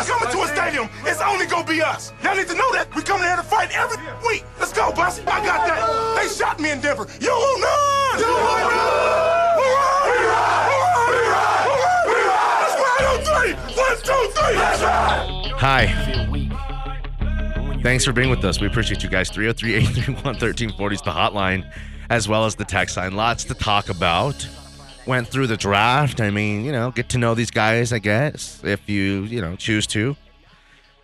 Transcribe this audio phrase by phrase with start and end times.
[0.00, 2.14] We come into a stadium, it's only gonna be us.
[2.22, 2.88] Y'all need to know that.
[2.96, 4.46] We come here to fight every week.
[4.58, 5.20] Let's go, Bussy.
[5.26, 6.16] I got that.
[6.16, 7.06] They shot me in Denver.
[7.20, 8.18] You will not.
[8.18, 9.60] You will not.
[9.60, 10.08] We ride.
[10.08, 11.04] We ride.
[11.04, 11.68] We ride.
[12.08, 12.64] We ride.
[12.64, 13.52] Let's ride on three.
[13.76, 14.56] One, two, three.
[14.56, 15.52] Let's ride.
[15.60, 15.92] Hi.
[17.82, 18.58] Thanks for being with us.
[18.58, 19.28] We appreciate you guys.
[19.28, 21.70] 303 831 1340 is the hotline,
[22.08, 23.12] as well as the text line.
[23.12, 24.48] Lots to talk about.
[25.06, 26.20] Went through the draft.
[26.20, 29.56] I mean, you know, get to know these guys, I guess, if you, you know,
[29.56, 30.16] choose to.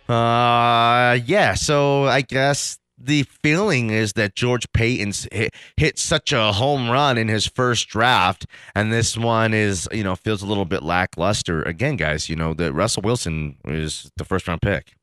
[0.07, 1.53] Uh, yeah.
[1.55, 7.17] So I guess the feeling is that George Paton's hit, hit such a home run
[7.17, 11.61] in his first draft, and this one is, you know, feels a little bit lackluster.
[11.63, 14.97] Again, guys, you know, that Russell Wilson is the first round pick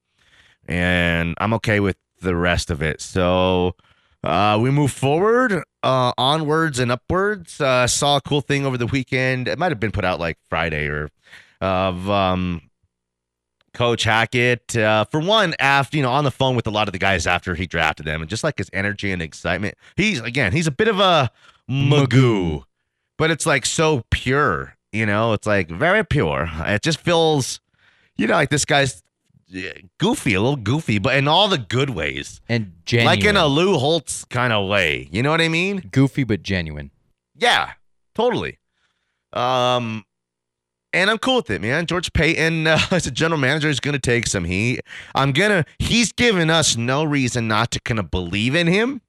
[0.67, 3.01] and I'm okay with the rest of it.
[3.01, 3.77] So
[4.25, 7.61] uh, we move forward, uh, onwards and upwards.
[7.61, 9.49] Uh, saw a cool thing over the weekend.
[9.49, 11.11] It might have been put out like Friday or
[11.61, 12.63] of um,
[13.75, 14.77] Coach Hackett.
[14.77, 17.27] Uh, for one, after you know, on the phone with a lot of the guys
[17.27, 19.75] after he drafted them, and just like his energy and excitement.
[19.97, 21.31] He's again, he's a bit of a
[21.71, 22.65] magoo,
[23.19, 24.77] but it's like so pure.
[24.93, 26.49] You know, it's like very pure.
[26.61, 27.61] It just feels,
[28.17, 29.03] you know, like this guy's
[29.99, 32.41] goofy, a little goofy, but in all the good ways.
[32.49, 33.07] And genuine.
[33.07, 35.09] Like in a Lou Holtz kind of way.
[35.11, 35.89] You know what I mean?
[35.93, 36.91] goofy but genuine.
[37.37, 37.73] Yeah,
[38.15, 38.59] totally.
[39.33, 40.05] Um,
[40.93, 41.87] and I'm cool with it, man.
[41.87, 44.81] George Paton, uh, as a general manager, is going to take some heat.
[45.15, 45.65] I'm gonna.
[45.79, 49.03] He's given us no reason not to kind of believe in him,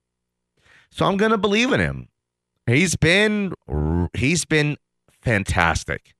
[0.89, 2.09] so I'm gonna believe in him.
[2.65, 3.53] He's been
[4.13, 4.77] he's been
[5.21, 6.15] fantastic.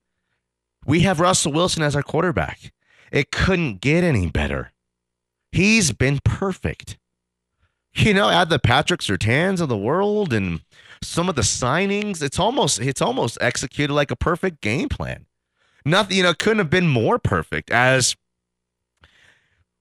[0.86, 2.72] We have Russell Wilson as our quarterback.
[3.10, 4.72] It couldn't get any better.
[5.52, 6.98] He's been perfect.
[7.94, 10.60] You know, add the Patrick Surtains of the world and
[11.02, 12.22] some of the signings.
[12.22, 15.24] It's almost it's almost executed like a perfect game plan.
[15.86, 17.70] Nothing, you know, couldn't have been more perfect.
[17.70, 18.14] As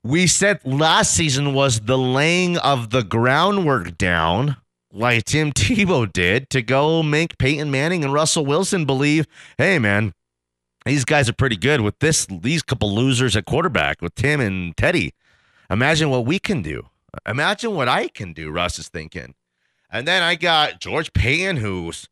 [0.02, 4.56] we said last season was the laying of the groundwork down,
[4.94, 10.14] like Tim Tebow did, to go make Peyton Manning and Russell Wilson believe, hey man,
[10.86, 14.76] these guys are pretty good with this these couple losers at quarterback with Tim and
[14.78, 15.14] Teddy.
[15.70, 16.90] Imagine what we can do.
[17.28, 19.34] Imagine what I can do, Russ is thinking.
[19.92, 22.08] And then I got George Paton, who's,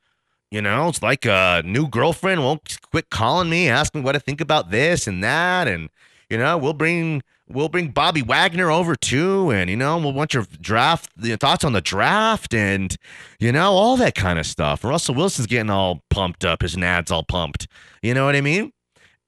[0.50, 4.20] you know, it's like a new girlfriend won't quit calling me, ask me what I
[4.20, 5.68] think about this and that.
[5.68, 5.90] And,
[6.30, 10.34] you know, we'll bring we'll bring Bobby Wagner over too, and you know, we'll want
[10.34, 12.96] your draft your thoughts on the draft and
[13.40, 14.84] you know, all that kind of stuff.
[14.84, 17.68] Russell Wilson's getting all pumped up, his nads all pumped.
[18.02, 18.72] You know what I mean?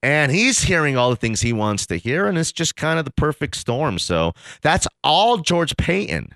[0.03, 3.05] And he's hearing all the things he wants to hear, and it's just kind of
[3.05, 3.97] the perfect storm.
[3.97, 6.29] So that's all George Paton.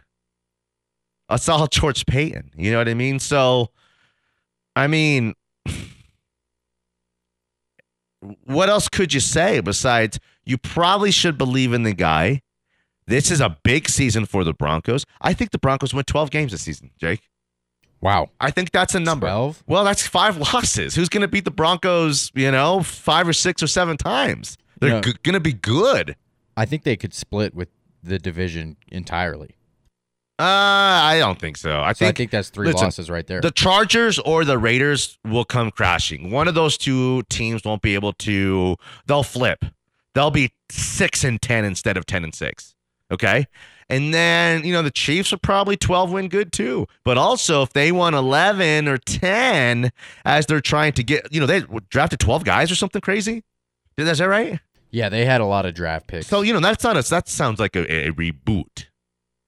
[1.29, 2.51] That's all George Paton.
[2.57, 3.19] You know what I mean?
[3.19, 3.69] So,
[4.75, 5.35] I mean,
[8.43, 12.41] what else could you say besides you probably should believe in the guy?
[13.07, 15.03] This is a big season for the Broncos.
[15.21, 17.21] I think the Broncos win 12 games this season, Jake.
[18.01, 18.29] Wow.
[18.39, 19.27] I think that's a number.
[19.27, 19.63] 12?
[19.67, 20.95] Well, that's five losses.
[20.95, 24.57] Who's going to beat the Broncos, you know, five or six or seven times?
[24.79, 25.01] They're No.
[25.01, 26.15] g- going to be good.
[26.55, 27.69] I think they could split with
[28.03, 29.55] the division entirely.
[30.37, 31.81] Uh, I don't think so.
[31.81, 33.41] I So think, I think that's three listen, losses right there.
[33.41, 36.31] the Chargers or the Raiders will come crashing.
[36.31, 38.77] One of those two teams won't be able to.
[39.05, 39.65] They'll flip.
[40.15, 42.75] They'll be six and ten instead of ten and six.
[43.11, 43.47] Okay.
[43.91, 46.85] And then, you know, the Chiefs are probably 12 win good too.
[47.03, 49.91] But also, if they won 11 or 10
[50.25, 53.43] as they're trying to get, you know, they drafted 12 guys or something crazy.
[53.97, 54.59] Is that right?
[54.91, 56.27] yeah, they had a lot of draft picks.
[56.27, 58.85] So, you know, that's not a, that sounds like a, a reboot.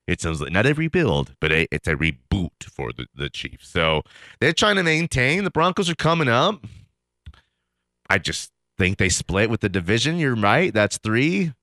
[0.08, 3.70] It sounds like not a rebuild, but a, it's a reboot for the, the Chiefs.
[3.70, 4.04] So
[4.40, 5.44] they're trying to maintain.
[5.44, 6.66] The Broncos are coming up.
[8.10, 8.51] I just
[8.82, 10.18] think they split with the division.
[10.18, 10.74] You're right.
[10.74, 11.54] That's three.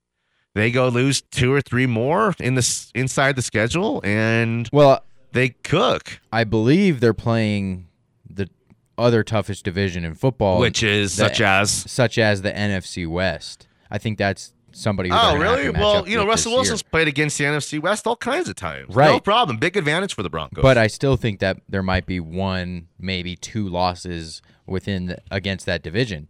[0.54, 5.50] They go lose two or three more in this inside the schedule, and well, they
[5.50, 7.86] cook, I believe they're playing
[8.28, 8.48] the
[8.96, 13.66] other toughest division in football, which is the- such as such as the NFC West.
[13.90, 15.10] I think that's somebody.
[15.12, 15.70] Oh, really?
[15.70, 16.72] Well, you know, Russell this year.
[16.72, 18.94] Wilson's played against the NFC West all kinds of times.
[18.94, 19.10] Right.
[19.10, 19.58] No problem.
[19.58, 20.62] Big advantage for the Broncos.
[20.62, 25.66] But I still think that there might be one, maybe two losses within the, against
[25.66, 26.28] that division,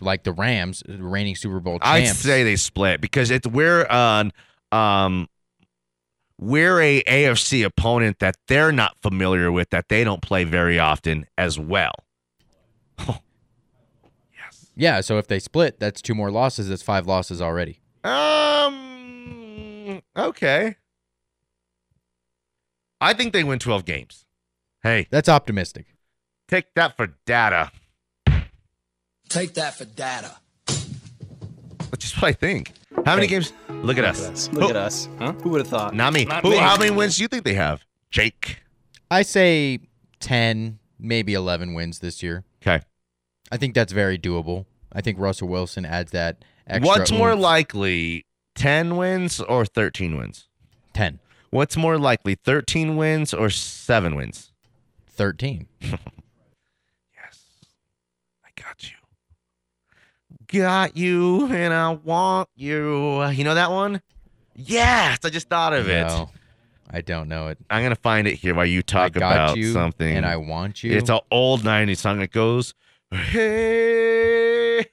[0.00, 2.20] like the Rams, reigning Super Bowl I'd champs.
[2.20, 4.32] say they split because it's we're on
[4.72, 5.28] um
[6.38, 11.26] we're a AFC opponent that they're not familiar with that they don't play very often
[11.38, 11.92] as well.
[14.36, 14.66] Yes.
[14.76, 15.00] Yeah.
[15.00, 16.68] So if they split, that's two more losses.
[16.68, 17.80] That's five losses already.
[18.04, 20.76] Um okay.
[23.00, 24.24] I think they win 12 games.
[24.82, 25.86] Hey, That's optimistic.
[26.48, 27.70] take that for data.
[29.28, 30.36] Take that for data.
[30.66, 32.72] That's just what I think.
[33.04, 33.52] How many games?
[33.68, 34.48] Look at us.
[34.52, 35.08] Look Who- at us.
[35.18, 35.32] Huh?
[35.42, 35.94] Who would have thought?
[35.94, 36.24] Not me.
[36.24, 36.56] Not Who, me.
[36.56, 37.84] How many wins do you think they have?
[38.10, 38.62] Jake.
[39.10, 39.80] I say
[40.20, 42.44] 10, maybe 11 wins this year.
[42.62, 42.82] Okay.
[43.52, 44.66] I think that's very doable.
[44.92, 46.86] I think Russell Wilson adds that extra.
[46.86, 47.42] What's more oomph.
[47.42, 48.24] likely,
[48.54, 50.48] 10 wins or 13 wins?
[50.94, 51.18] 10,
[51.50, 54.52] What's more likely, 13 wins or 7 wins?
[55.08, 55.66] 13.
[57.14, 57.40] Yes.
[58.44, 58.96] I got you.
[60.54, 63.24] Got you, and I want you.
[63.28, 64.00] You know that one?
[64.54, 66.06] Yes, I just thought of it.
[66.06, 66.30] No,
[66.90, 67.58] I don't know it.
[67.68, 70.16] I'm going to find it here while you talk I got about you, something.
[70.16, 70.92] and I want you.
[70.92, 72.20] It's an old 90s song.
[72.20, 72.72] It goes,
[73.10, 74.84] Hey,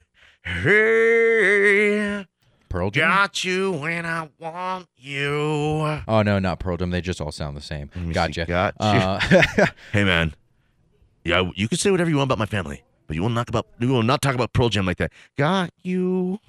[0.43, 2.25] hey,
[2.69, 3.07] Pearl Jam.
[3.09, 6.01] got you when I want you.
[6.07, 6.89] Oh no, not Pearl Jam.
[6.89, 7.89] They just all sound the same.
[7.95, 8.13] Let me see.
[8.13, 8.45] Gotcha.
[8.45, 8.85] Got you.
[8.85, 9.19] Uh,
[9.93, 10.33] hey, man.
[11.23, 13.67] Yeah, you can say whatever you want about my family, but you will not about
[13.77, 15.11] you will not talk about Pearl Jam like that.
[15.37, 16.39] Got you,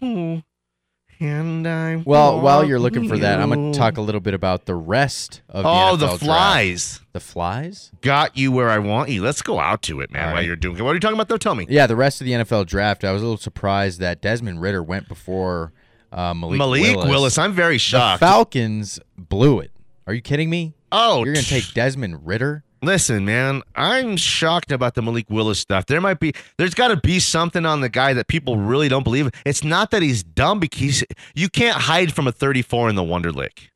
[1.18, 1.96] and I.
[2.06, 5.42] well, while you're looking for that, I'm gonna talk a little bit about the rest
[5.48, 6.24] of Oh, the the NFL draft.
[6.24, 7.00] flies.
[7.12, 7.90] The flies?
[8.00, 9.22] Got you where I want you.
[9.24, 10.28] Let's go out to it, man.
[10.28, 11.36] All While you're doing, what are you talking about though?
[11.36, 11.66] Tell me.
[11.68, 13.02] Yeah, the rest of the NFL draft.
[13.02, 15.72] I was a little surprised that Desmond Ridder went before
[16.12, 17.08] uh, Malik, Malik Willis.
[17.08, 17.38] Willis.
[17.38, 18.20] I'm very The shocked.
[18.20, 19.72] Falcons blew it.
[20.06, 20.74] Are you kidding me?
[20.92, 22.62] oh, You're gonna take Desmond Ridder?
[22.82, 25.86] Listen, man, I'm shocked about the Malik Willis stuff.
[25.86, 29.04] There might be, there's got to be something on the guy that people really don't
[29.04, 29.30] believe.
[29.46, 33.68] It's not that he's dumb because you can't hide from a 34 in the Wonderlic.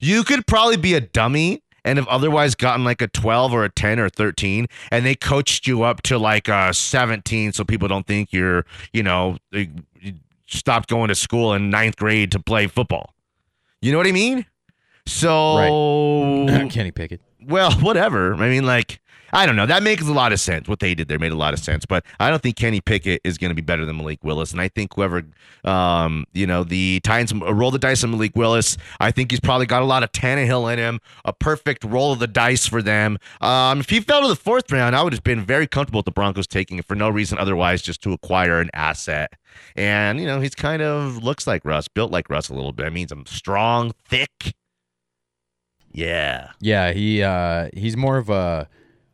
[0.00, 3.68] You could probably be a dummy and have otherwise gotten like a 12 or a
[3.68, 8.06] 10 or 13, and they coached you up to like a 17 so people don't
[8.06, 8.64] think you're,
[8.94, 9.36] you know,
[10.46, 13.14] stopped going to school in ninth grade to play football.
[13.82, 14.46] You know what I mean?
[15.06, 17.20] So Kenny Pickett.
[17.48, 18.34] Well, whatever.
[18.34, 19.00] I mean, like,
[19.32, 19.66] I don't know.
[19.66, 20.68] That makes a lot of sense.
[20.68, 21.84] What they did there made a lot of sense.
[21.84, 24.52] But I don't think Kenny Pickett is going to be better than Malik Willis.
[24.52, 25.22] And I think whoever,
[25.64, 28.78] um, you know, the Titans roll the dice on Malik Willis.
[29.00, 31.00] I think he's probably got a lot of Tannehill in him.
[31.24, 33.18] A perfect roll of the dice for them.
[33.40, 36.06] Um, if he fell to the fourth round, I would have been very comfortable with
[36.06, 39.32] the Broncos taking it for no reason otherwise, just to acquire an asset.
[39.76, 42.86] And you know, he's kind of looks like Russ, built like Russ a little bit.
[42.86, 44.54] I mean, strong, thick.
[45.92, 46.50] Yeah.
[46.60, 48.68] Yeah, he uh, he's more of a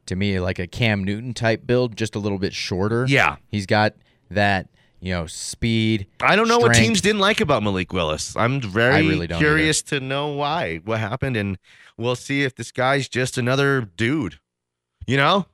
[0.06, 3.06] to me like a Cam Newton type build, just a little bit shorter.
[3.08, 3.36] Yeah.
[3.50, 3.94] He's got
[4.30, 4.68] that
[5.00, 6.06] you know speed.
[6.20, 8.34] I don't know what teams didn't like about Malik Willis.
[8.36, 11.58] I'm very really curious to know why, what happened, and
[11.96, 14.38] we'll see if this guy's just another dude.
[15.06, 15.46] You know?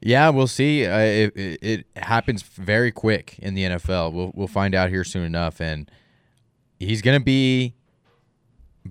[0.00, 0.86] Yeah, we'll see.
[0.86, 4.12] Uh, it, it, it happens very quick in the NFL.
[4.12, 5.90] We'll we'll find out here soon enough, and
[6.78, 7.74] he's gonna be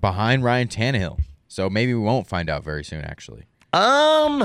[0.00, 1.20] behind Ryan Tannehill.
[1.48, 3.02] So maybe we won't find out very soon.
[3.04, 4.44] Actually, Um,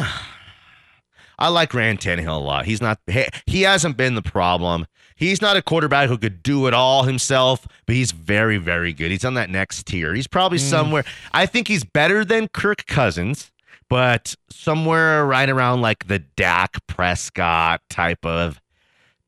[1.40, 2.66] I like Ryan Tannehill a lot.
[2.66, 3.00] He's not.
[3.08, 4.86] He, he hasn't been the problem.
[5.16, 9.12] He's not a quarterback who could do it all himself, but he's very, very good.
[9.12, 10.14] He's on that next tier.
[10.14, 11.04] He's probably somewhere.
[11.34, 13.52] I think he's better than Kirk Cousins,
[13.90, 18.60] but somewhere right around like the Dak Prescott type of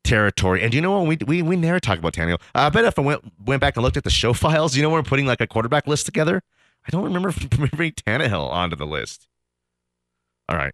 [0.06, 0.62] territory.
[0.62, 1.08] And do you know what?
[1.08, 2.40] We we we never talk about Tannehill.
[2.56, 4.82] Uh, I bet if I went went back and looked at the show files, you
[4.84, 6.42] know, we're putting like a quarterback list together.
[6.88, 9.28] I don't remember remembering Tannehill onto the list.
[10.48, 10.74] All right.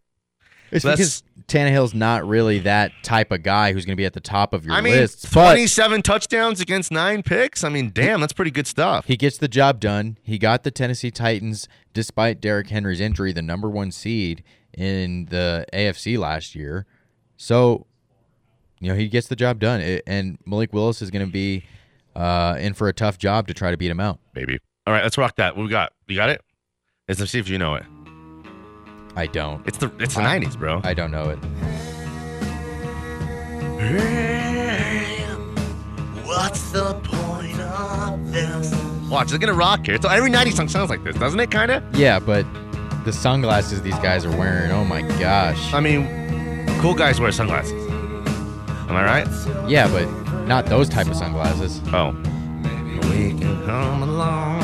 [0.71, 4.19] it's Let's- because Tannehill's not really that type of guy who's gonna be at the
[4.21, 5.23] top of your I mean, list.
[5.33, 7.63] But 27 touchdowns against nine picks.
[7.63, 9.05] I mean, damn, that's pretty good stuff.
[9.07, 10.17] he gets the job done.
[10.23, 14.43] He got the Tennessee Titans, despite Derrick Henry's injury, the number one seed
[14.77, 16.85] in the AFC last year.
[17.35, 17.87] So,
[18.81, 19.79] you know, he gets the job done.
[19.79, 21.63] It- and Malik Willis is going to be
[22.15, 24.19] uh, in for a tough job to try to beat him out.
[24.33, 24.59] Baby.
[24.85, 25.55] All right, let's rock that.
[25.55, 25.93] What we got?
[26.07, 26.41] You got it?
[27.07, 27.83] Let's see if you know it.
[29.15, 29.65] I don't.
[29.67, 30.81] It's the it's the I- 90s, bro.
[30.83, 31.39] I don't know it.
[36.25, 38.73] What's the point of this?
[39.09, 39.97] Watch, it's gonna rock here.
[40.01, 41.51] So every 90s song sounds like this, doesn't it?
[41.51, 41.83] Kind of.
[41.95, 42.45] Yeah, but
[43.05, 45.73] the sunglasses these guys are wearing, oh my gosh.
[45.73, 46.07] I mean,
[46.79, 47.80] cool guys wear sunglasses.
[48.91, 49.25] Am I right?
[49.69, 50.05] Yeah, but
[50.47, 51.79] not those type of sunglasses.
[51.93, 52.11] Oh.
[53.09, 54.63] We can come along.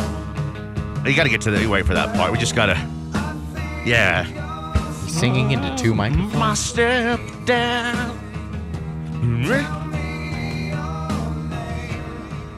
[1.06, 2.34] You gotta get to the wait for that part.
[2.34, 2.76] We just gotta.
[3.86, 4.26] Yeah.
[5.06, 6.34] He's singing into two microphones.
[6.34, 8.20] Mm, my step down.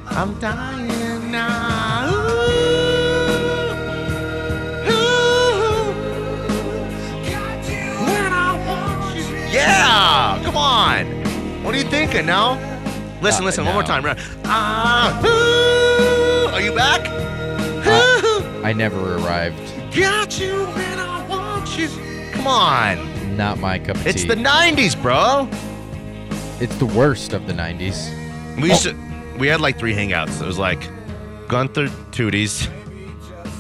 [0.08, 2.10] I'm dying now.
[2.10, 2.50] Ooh,
[4.90, 5.92] ooh.
[8.06, 9.24] When I want you.
[9.52, 11.19] Yeah, come on.
[11.64, 12.54] What are you thinking now?
[13.22, 14.04] Listen, Uh, listen, one more time.
[14.46, 16.48] Ah, ooh.
[16.54, 17.02] Are you back?
[17.88, 18.64] Ooh.
[18.64, 19.60] I never arrived.
[19.96, 21.90] Got you when I want you.
[22.32, 23.38] Come on.
[23.38, 24.28] Not my cup of It's tea.
[24.30, 25.48] the 90s, bro.
[26.60, 28.10] it's the worst of the 90s.
[28.62, 28.96] We used to
[29.38, 30.42] we had like three hangouts.
[30.42, 30.82] It was like
[31.48, 32.68] Gunther Toody's,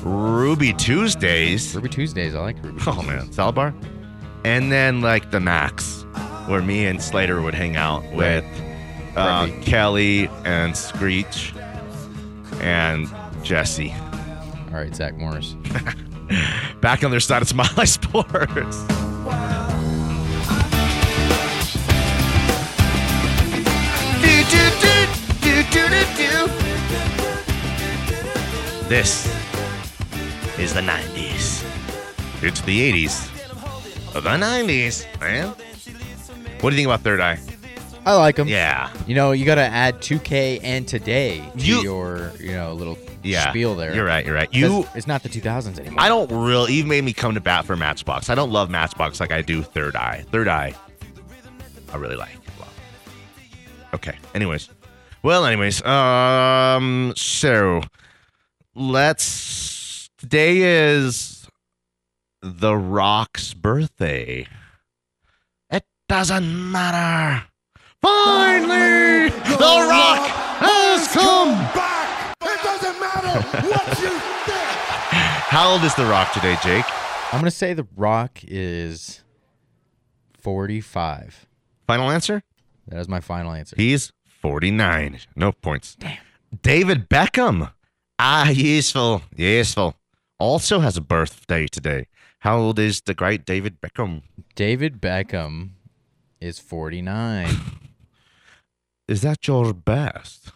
[0.04, 1.74] Ruby Tuesdays.
[1.76, 2.36] Ruby Tuesdays.
[2.36, 2.82] I like Ruby.
[2.88, 3.74] Oh man, salad bar,
[4.44, 6.06] and then like the Max,
[6.50, 8.44] where me and Slater would hang out with
[9.16, 9.48] uh.
[9.62, 11.54] Kelly and Screech
[12.60, 13.08] and
[13.44, 13.94] Jesse.
[14.70, 15.54] All right, Zach Morris.
[16.82, 18.84] Back on their side of Smiley Sports.
[28.88, 29.28] This
[30.58, 31.64] is the 90s.
[32.42, 34.14] It's the 80s.
[34.14, 35.54] The 90s, man.
[36.62, 37.40] What do you think about Third Eye?
[38.06, 38.48] I like them.
[38.48, 38.90] Yeah.
[39.08, 42.98] You know, you got to add 2K and today to You- your, you know, little
[43.24, 43.50] Yeah.
[43.50, 43.94] spiel there.
[43.94, 44.26] You're right.
[44.26, 44.48] You're right.
[44.52, 46.02] 'Cause You it's not the 2000s anymore.
[46.02, 46.74] I don't really.
[46.74, 48.30] You've made me come to bat for Matchbox.
[48.30, 50.26] I don't love Matchbox like I do Third Eye.
[50.32, 50.74] Third Eye,
[51.94, 52.30] I really like.
[53.94, 54.14] Okay.
[54.36, 54.70] Anyways,
[55.24, 57.82] well, anyways, um, so
[58.76, 60.10] let's.
[60.18, 60.58] Today
[60.92, 61.48] is
[62.42, 64.46] The Rock's birthday.
[66.10, 67.46] It doesn't matter.
[68.02, 71.50] Finally, The Rock has come.
[71.76, 72.36] Back!
[72.42, 74.56] It doesn't matter what you think!
[75.54, 76.86] How old is The Rock today, Jake?
[77.32, 79.24] I'm going to say The Rock is
[80.40, 81.46] 45.
[81.86, 82.42] Final answer?
[82.88, 83.76] That is my final answer.
[83.78, 85.20] He's 49.
[85.36, 85.96] No points.
[86.00, 86.18] Damn.
[86.64, 87.72] David Beckham.
[88.18, 89.22] Ah, useful.
[89.36, 89.94] Useful.
[90.40, 92.08] Also has a birthday today.
[92.40, 94.24] How old is the great David Beckham?
[94.56, 95.74] David Beckham
[96.42, 97.50] is 49.
[99.08, 100.52] Is that your best?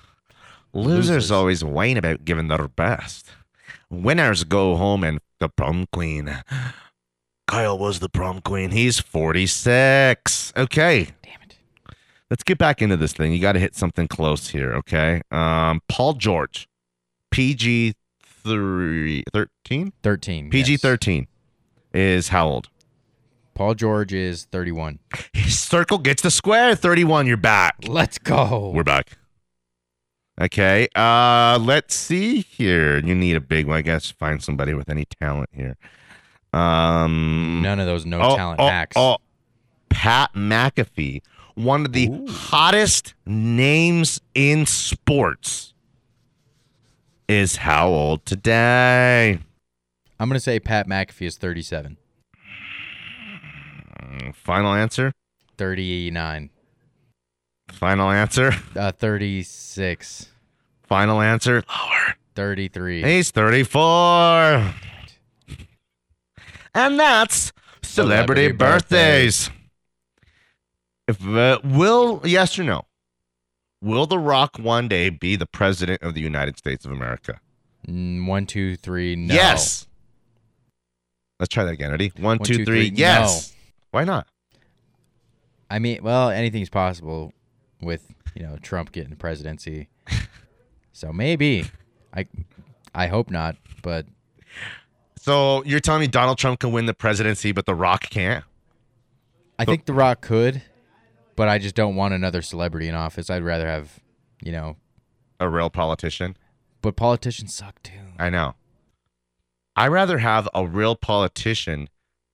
[0.73, 1.31] Losers, Losers.
[1.31, 3.27] always whine about giving their best.
[3.89, 6.37] Winners go home and the prom queen.
[7.47, 8.69] Kyle was the prom queen.
[8.71, 10.53] He's 46.
[10.55, 11.07] Okay.
[11.23, 11.57] Damn it.
[12.29, 13.33] Let's get back into this thing.
[13.33, 15.21] You got to hit something close here, okay?
[15.31, 16.67] Um, Paul George,
[17.31, 17.93] PG
[18.43, 20.49] three thirteen, 13.
[20.49, 20.81] PG yes.
[20.81, 21.27] thirteen
[21.93, 22.69] is how old?
[23.53, 24.99] Paul George is 31.
[25.47, 26.75] Circle gets the square.
[26.75, 27.27] Thirty one.
[27.27, 27.75] You're back.
[27.87, 28.71] Let's go.
[28.73, 29.17] We're back.
[30.39, 30.87] Okay.
[30.95, 32.99] Uh, let's see here.
[32.99, 34.11] You need a big one, I guess.
[34.11, 35.77] Find somebody with any talent here.
[36.53, 38.95] Um, None of those no oh, talent oh, hacks.
[38.95, 39.17] Oh,
[39.89, 41.21] Pat McAfee,
[41.55, 42.27] one of the Ooh.
[42.27, 45.73] hottest names in sports,
[47.27, 49.39] is how old today?
[50.19, 51.97] I'm going to say Pat McAfee is 37.
[54.33, 55.13] Final answer.
[55.57, 56.49] 39.
[57.71, 58.51] Final answer.
[58.75, 60.29] Uh, 36.
[60.83, 61.63] Final answer.
[61.69, 62.15] Lower.
[62.35, 63.03] 33.
[63.03, 64.73] He's 34.
[66.75, 67.51] And that's
[67.83, 69.49] celebrity, Celebrity birthdays.
[71.07, 72.83] If uh, will yes or no?
[73.81, 77.39] Will The Rock one day be the president of the United States of America?
[77.87, 79.15] Mm, One, two, three.
[79.15, 79.33] No.
[79.33, 79.87] Yes.
[81.39, 81.91] Let's try that again.
[81.91, 82.11] Ready?
[82.15, 82.89] One, One, two, two, three.
[82.89, 82.97] three.
[82.97, 83.52] Yes.
[83.93, 84.27] Why not?
[85.69, 87.31] I mean, well, anything's possible
[87.79, 89.87] with you know Trump getting the presidency.
[90.93, 91.65] so maybe.
[92.11, 92.25] I,
[92.95, 93.55] I hope not.
[93.83, 94.07] But
[95.15, 98.43] So you're telling me Donald Trump can win the presidency, but The Rock can't?
[99.59, 100.63] I think The Rock could.
[101.35, 103.29] But I just don't want another celebrity in office.
[103.29, 103.99] I'd rather have,
[104.41, 104.77] you know.
[105.39, 106.35] A real politician?
[106.81, 108.13] But politicians suck too.
[108.17, 108.55] I know.
[109.75, 111.89] I'd rather have a real politician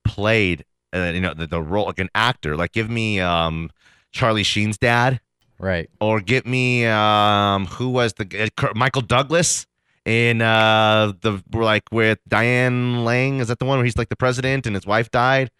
[0.06, 2.56] played, uh, you know, the, the role like an actor.
[2.56, 3.70] Like, give me um,
[4.12, 5.20] Charlie Sheen's dad,
[5.58, 5.88] Right.
[6.00, 9.66] or get me um, who was the uh, Michael Douglas
[10.06, 13.38] in uh the like with Diane Lang.
[13.40, 15.50] Is that the one where he's like the president and his wife died?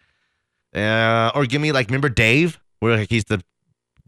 [0.75, 3.43] Uh, or give me like remember Dave, where like he's the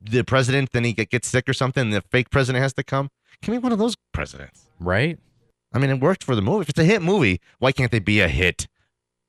[0.02, 2.84] the president, then he get, gets sick or something, and the fake president has to
[2.84, 3.10] come.
[3.42, 4.68] Give me one of those presidents.
[4.80, 5.18] Right.
[5.74, 6.64] I mean, it worked for the movie.
[6.64, 8.68] If it's a hit movie, why can't they be a hit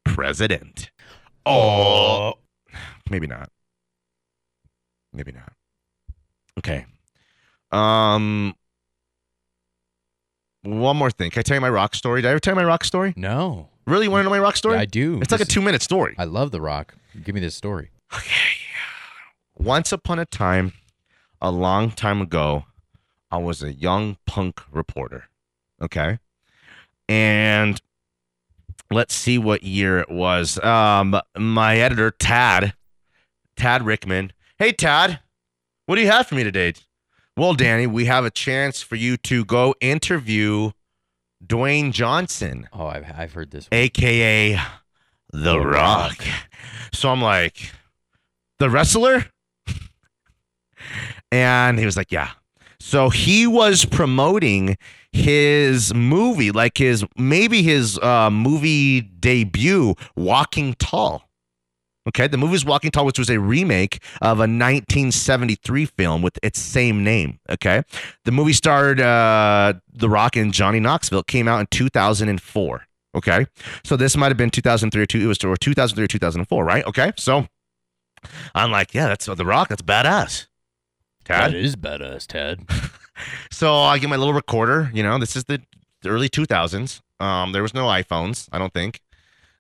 [0.05, 0.91] president?
[1.47, 2.35] Oh,
[3.11, 3.51] maybe not.
[5.13, 5.53] Maybe not.
[6.59, 6.87] Okay.
[7.73, 8.55] Um.
[10.63, 11.31] One more thing.
[11.31, 12.23] Can I tell you my rock story?
[12.23, 13.13] Did I ever tell you my rock story?
[13.17, 13.69] No.
[13.87, 14.07] Really?
[14.07, 14.79] You want to know my rock story?
[14.79, 15.21] I do.
[15.21, 16.15] It's like a This- two-minute story.
[16.17, 16.95] I love The Rock.
[17.23, 17.91] Give me this story.
[18.17, 18.33] Okay.
[19.57, 20.73] Once upon a time,
[21.43, 22.65] a long time ago,
[23.31, 25.29] I was a young punk reporter.
[25.83, 26.19] Okay.
[27.11, 27.79] And
[28.91, 30.63] let's see what year it was.
[30.63, 32.75] Um, my editor, Tad,
[33.57, 34.33] Tad Rickman.
[34.59, 35.21] Hey, Tad,
[35.87, 36.75] what do you have for me today?
[37.37, 40.71] Well, Danny, we have a chance for you to go interview
[41.45, 43.69] Dwayne Johnson Oh, I've, I've heard this.
[43.73, 44.59] aka
[45.33, 46.17] The Rock.
[46.93, 47.73] So I'm like,
[48.61, 49.27] the wrestler?
[51.33, 52.31] and he was like, yeah.
[52.81, 54.77] So he was promoting
[55.15, 61.23] his movie, like his maybe his uh, movie debut, Walking Tall.
[62.07, 66.39] Okay, the movie was Walking Tall, which was a remake of a 1973 film with
[66.43, 67.39] its same name.
[67.49, 67.83] Okay,
[68.25, 71.21] the movie starred uh, The Rock and Johnny Knoxville.
[71.21, 72.87] It came out in 2004.
[73.17, 73.47] Okay,
[73.85, 75.21] so this might have been 2003 or two.
[75.21, 76.85] It was or 2003 or 2004, right?
[76.87, 77.47] Okay, so
[78.53, 79.69] I'm like, yeah, that's The Rock.
[79.69, 80.49] That's badass.
[81.25, 81.55] Tad.
[81.55, 82.67] is badass, Ted.
[83.51, 84.91] So I get my little recorder.
[84.93, 85.63] You know, this is the,
[86.05, 87.01] early 2000s.
[87.21, 89.01] Um, there was no iPhones, I don't think.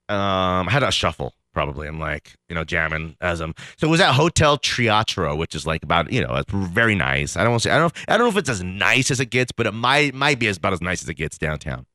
[0.08, 1.88] Um, I had a shuffle probably.
[1.88, 3.54] I'm like, you know, jamming as I'm.
[3.78, 7.36] So it was at Hotel Teatro, which is like about, you know, it's very nice.
[7.36, 8.62] I don't want to say, I don't, know if, I don't know if it's as
[8.62, 11.14] nice as it gets, but it might might be as about as nice as it
[11.14, 11.86] gets downtown.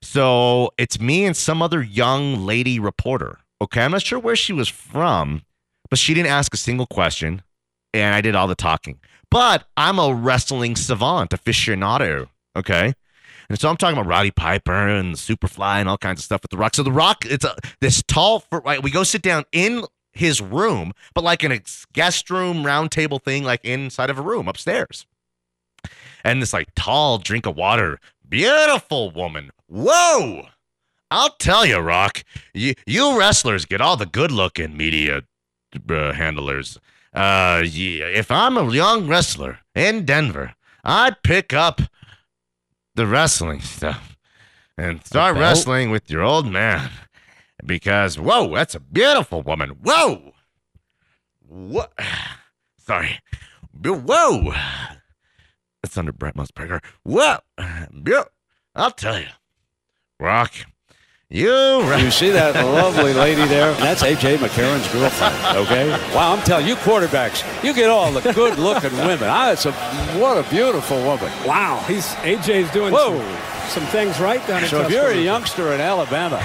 [0.00, 3.40] So it's me and some other young lady reporter.
[3.60, 5.42] Okay, I'm not sure where she was from,
[5.90, 7.42] but she didn't ask a single question,
[7.92, 8.98] and I did all the talking.
[9.32, 12.28] But I'm a wrestling savant, aficionado.
[12.54, 12.92] Okay.
[13.48, 16.50] And so I'm talking about Roddy Piper and Superfly and all kinds of stuff with
[16.50, 16.74] The Rock.
[16.74, 18.44] So The Rock, it's a this tall.
[18.52, 21.62] Right, we go sit down in his room, but like in a
[21.94, 25.06] guest room round table thing, like inside of a room upstairs.
[26.22, 29.50] And this like tall drink of water, beautiful woman.
[29.66, 30.48] Whoa!
[31.10, 32.22] I'll tell you, Rock,
[32.52, 35.22] you, you wrestlers get all the good looking media
[35.88, 36.78] uh, handlers.
[37.12, 41.82] Uh, yeah, if I'm a young wrestler in Denver, I'd pick up
[42.94, 44.16] the wrestling stuff
[44.78, 46.90] and start wrestling with your old man.
[47.64, 49.70] Because, whoa, that's a beautiful woman.
[49.82, 50.32] Whoa!
[51.46, 51.92] What?
[52.78, 53.20] Sorry.
[53.84, 54.52] Whoa!
[55.82, 56.82] That's under Brent Musburger.
[57.04, 57.38] Whoa!
[58.74, 59.26] I'll tell you.
[60.18, 60.52] Rock,
[61.34, 61.82] you.
[61.96, 63.72] You see that lovely lady there?
[63.74, 65.56] That's AJ McCarron's girlfriend.
[65.66, 65.90] Okay.
[66.14, 69.24] Wow, I'm telling you, quarterbacks, you get all the good-looking women.
[69.24, 69.72] Ah, it's a
[70.18, 71.30] what a beautiful woman.
[71.46, 73.18] Wow, he's AJ's doing Whoa.
[73.68, 76.44] some, some things right down in So if you're a youngster in Alabama,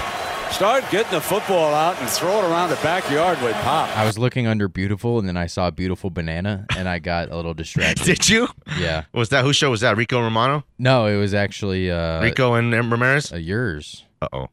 [0.50, 3.94] start getting the football out and throw it around the backyard with pop.
[3.96, 7.36] I was looking under beautiful, and then I saw beautiful banana, and I got a
[7.36, 8.04] little distracted.
[8.06, 8.48] Did you?
[8.78, 9.04] yeah.
[9.12, 9.96] Was that whose show was that?
[9.96, 10.64] Rico Romano?
[10.78, 13.32] No, it was actually uh, Rico and Ramirez?
[13.32, 14.04] uh, yours.
[14.22, 14.46] Uh oh.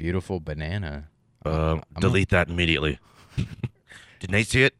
[0.00, 1.10] Beautiful banana.
[1.44, 2.98] Um, I'm delete that immediately.
[4.18, 4.74] Did Nate see it?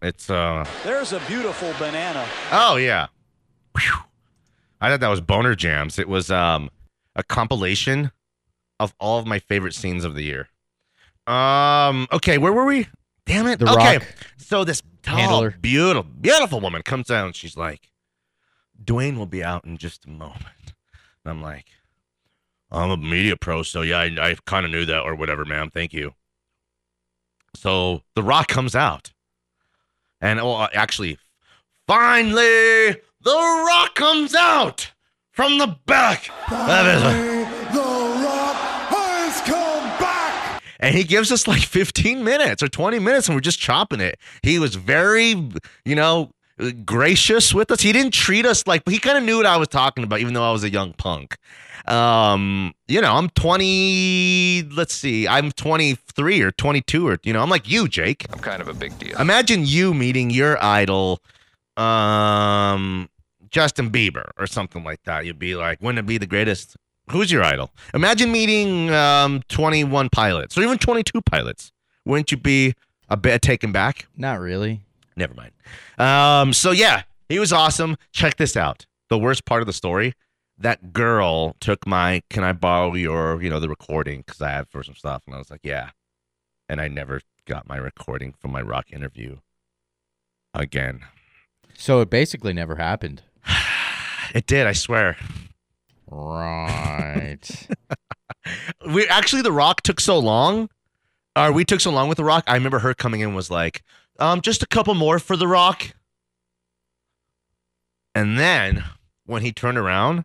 [0.00, 2.26] It's uh There's a beautiful banana.
[2.52, 3.08] oh yeah.
[3.78, 3.98] Whew.
[4.80, 5.98] I thought that was Boner Jams.
[5.98, 6.70] It was um
[7.16, 8.12] a compilation
[8.80, 10.48] of all of my favorite scenes of the year.
[11.26, 12.88] Um okay, where were we?
[13.26, 13.58] Damn it.
[13.58, 13.98] The okay.
[13.98, 14.06] Rock.
[14.38, 15.54] So this tall, Handler.
[15.60, 17.34] beautiful, beautiful woman comes down.
[17.34, 17.90] She's like,
[18.82, 20.72] Dwayne will be out in just a moment.
[21.26, 21.66] And I'm like,
[22.70, 25.70] I'm a media pro, so yeah, I, I kind of knew that or whatever, ma'am.
[25.72, 26.12] Thank you.
[27.54, 29.12] So The Rock comes out.
[30.20, 31.18] And oh, uh, actually,
[31.86, 34.92] finally, The Rock comes out
[35.32, 36.28] from the back.
[36.50, 38.56] That is a- The Rock
[38.90, 40.62] has come back.
[40.80, 44.18] and he gives us like 15 minutes or 20 minutes and we're just chopping it
[44.42, 45.30] he was very
[45.84, 46.30] you know
[46.84, 47.80] gracious with us.
[47.80, 50.34] He didn't treat us like he kind of knew what i was talking about even
[50.34, 51.36] though i was a young punk.
[51.86, 57.50] Um you know i'm 20 let's see i'm 23 or 22 or you know i'm
[57.50, 58.26] like you jake.
[58.32, 59.16] I'm kind of a big deal.
[59.20, 61.20] imagine you meeting your idol
[61.76, 63.08] um
[63.50, 65.26] justin bieber or something like that.
[65.26, 66.76] You'd be like wouldn't it be the greatest?
[67.10, 67.70] Who's your idol?
[67.94, 71.70] Imagine meeting um 21 pilots or even 22 pilots.
[72.04, 72.74] Wouldn't you be
[73.08, 74.06] a bit taken back?
[74.16, 74.85] Not really.
[75.16, 75.52] Never mind.
[75.98, 77.96] Um so yeah he was awesome.
[78.12, 78.86] Check this out.
[79.08, 80.14] The worst part of the story
[80.58, 84.66] that girl took my can i borrow your you know the recording because i have
[84.70, 85.90] for some stuff and i was like yeah.
[86.68, 89.38] And i never got my recording from my rock interview
[90.52, 91.00] again.
[91.74, 93.22] So it basically never happened.
[94.34, 95.16] it did i swear.
[96.10, 97.68] Right.
[98.92, 100.68] we actually the rock took so long
[101.36, 103.82] or we took so long with the rock i remember her coming in was like
[104.18, 105.94] um just a couple more for the rock.
[108.14, 108.84] And then
[109.26, 110.24] when he turned around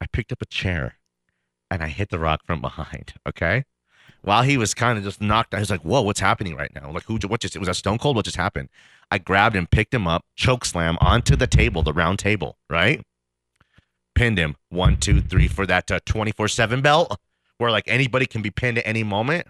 [0.00, 0.94] i picked up a chair
[1.70, 3.64] and i hit the rock from behind okay?
[4.22, 6.90] While he was kind of just knocked i was like whoa what's happening right now?
[6.90, 8.68] Like who what just was that stone cold what just happened?
[9.10, 13.02] I grabbed him picked him up choke slam onto the table the round table right?
[14.14, 14.56] Pinned him.
[14.70, 17.20] One, two, three for that uh, 24-7 belt
[17.58, 19.46] where like anybody can be pinned at any moment.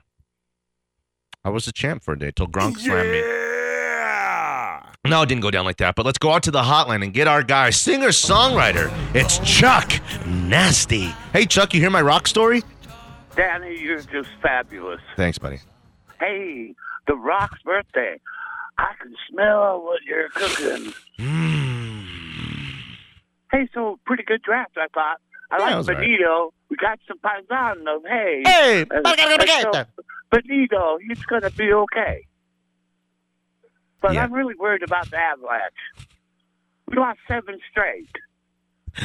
[1.46, 3.20] I was the champ for a day till Gronk slammed me.
[5.08, 5.94] No, it didn't go down like that.
[5.94, 8.92] But let's go out to the hotline and get our guy, singer songwriter.
[9.14, 9.92] It's Chuck
[10.26, 11.14] Nasty.
[11.32, 12.64] Hey, Chuck, you hear my rock story?
[13.36, 15.00] Danny, you're just fabulous.
[15.16, 15.60] Thanks, buddy.
[16.18, 16.74] Hey,
[17.06, 18.20] the Rock's birthday.
[18.78, 20.92] I can smell what you're cooking.
[21.20, 22.06] Mm.
[23.52, 25.20] Hey, so pretty good draft, I thought.
[25.50, 25.98] I Yeah, like all right.
[26.00, 26.52] Benito.
[26.68, 28.00] We got some Paisano.
[28.06, 28.42] Hey.
[28.44, 29.84] Hey, so
[30.30, 32.26] Benito, he's going to be okay.
[34.00, 34.24] But Yeah.
[34.24, 36.08] I'm really worried about the Avalanche.
[36.88, 38.08] We lost seven straight.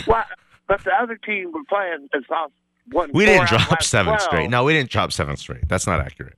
[0.06, 0.26] What?
[0.68, 2.54] But the other team we're playing has lost
[2.92, 3.12] one.
[3.14, 4.22] We didn't drop seven 12.
[4.22, 4.50] straight.
[4.50, 5.68] No, we didn't drop seven straight.
[5.68, 6.38] That's not accurate.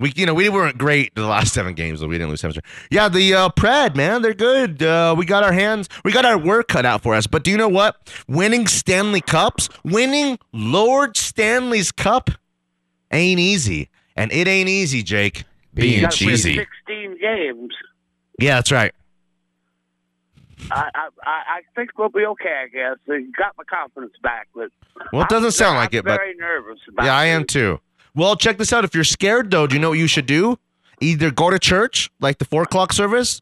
[0.00, 2.52] We, you know, we weren't great the last seven games, but we didn't lose seven
[2.52, 2.64] straight.
[2.90, 4.80] Yeah, the uh, Pred man, they're good.
[4.82, 7.26] Uh, we got our hands, we got our work cut out for us.
[7.26, 7.96] But do you know what?
[8.28, 12.30] Winning Stanley Cups, winning Lord Stanley's Cup,
[13.10, 15.44] ain't easy, and it ain't easy, Jake.
[15.74, 16.56] Being Being cheesy.
[16.56, 17.72] 16 games.
[18.40, 18.92] Yeah, that's right.
[20.70, 22.64] I, I I I think we'll be okay.
[22.64, 24.70] I guess you got my confidence back, but
[25.12, 27.06] Well, it doesn't I'm- sound like I'm it, but very nervous about.
[27.06, 27.80] yeah, I am too.
[28.14, 28.84] Well, check this out.
[28.84, 30.58] If you're scared, though, do you know what you should do?
[31.00, 33.40] Either go to church, like the four o'clock service,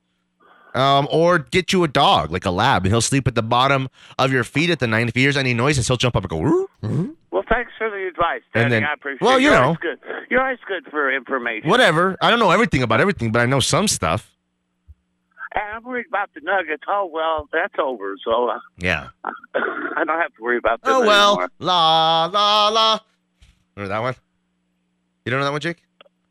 [0.74, 3.88] um, or get you a dog, like a lab, and he'll sleep at the bottom
[4.18, 5.09] of your feet at the night.
[5.09, 6.37] If he hears any noises, he'll jump up and go.
[6.37, 8.70] "Woo." Well, thanks for the advice, Danny.
[8.70, 9.22] then- I appreciate.
[9.22, 9.62] well, you You're know.
[9.64, 9.98] always good.
[10.31, 11.68] You're always good for information.
[11.70, 12.16] Whatever.
[12.20, 14.31] I don't know everything about everything, but I know some stuff.
[15.55, 16.83] And I'm worried about the Nuggets.
[16.87, 18.16] Oh well, that's over.
[18.22, 19.09] So uh, Yeah.
[19.24, 21.31] I don't have to worry about them Oh well.
[21.33, 21.50] anymore.
[21.61, 22.98] La la la.
[23.76, 24.14] Remember that one?
[25.26, 25.82] You don't know that one, Jake?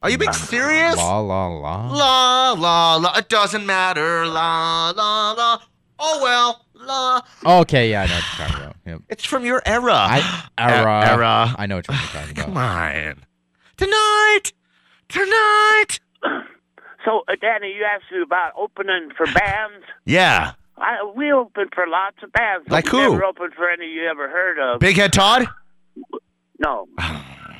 [0.02, 0.96] Are you being serious?
[0.96, 1.92] La la la.
[1.92, 3.18] La la la.
[3.18, 4.26] It doesn't matter.
[4.26, 5.62] La la la.
[6.00, 6.66] Oh well.
[6.76, 7.22] La.
[7.62, 8.76] Okay, yeah, I know what you're talking about.
[8.86, 9.02] Yep.
[9.10, 9.94] It's from your era.
[9.94, 11.02] I, era.
[11.04, 11.56] E- era.
[11.58, 12.46] I know what you're talking about.
[12.46, 13.26] Come on.
[13.76, 14.54] Tonight.
[15.10, 16.00] Tonight.
[17.04, 19.84] So, uh, Danny, you asked me about opening for bands.
[20.06, 20.54] Yeah.
[20.78, 22.66] I, we opened for lots of bands.
[22.68, 23.12] but Like we who?
[23.12, 24.80] Never opened for any you ever heard of.
[24.80, 25.48] Big Head Todd.
[26.60, 26.88] No,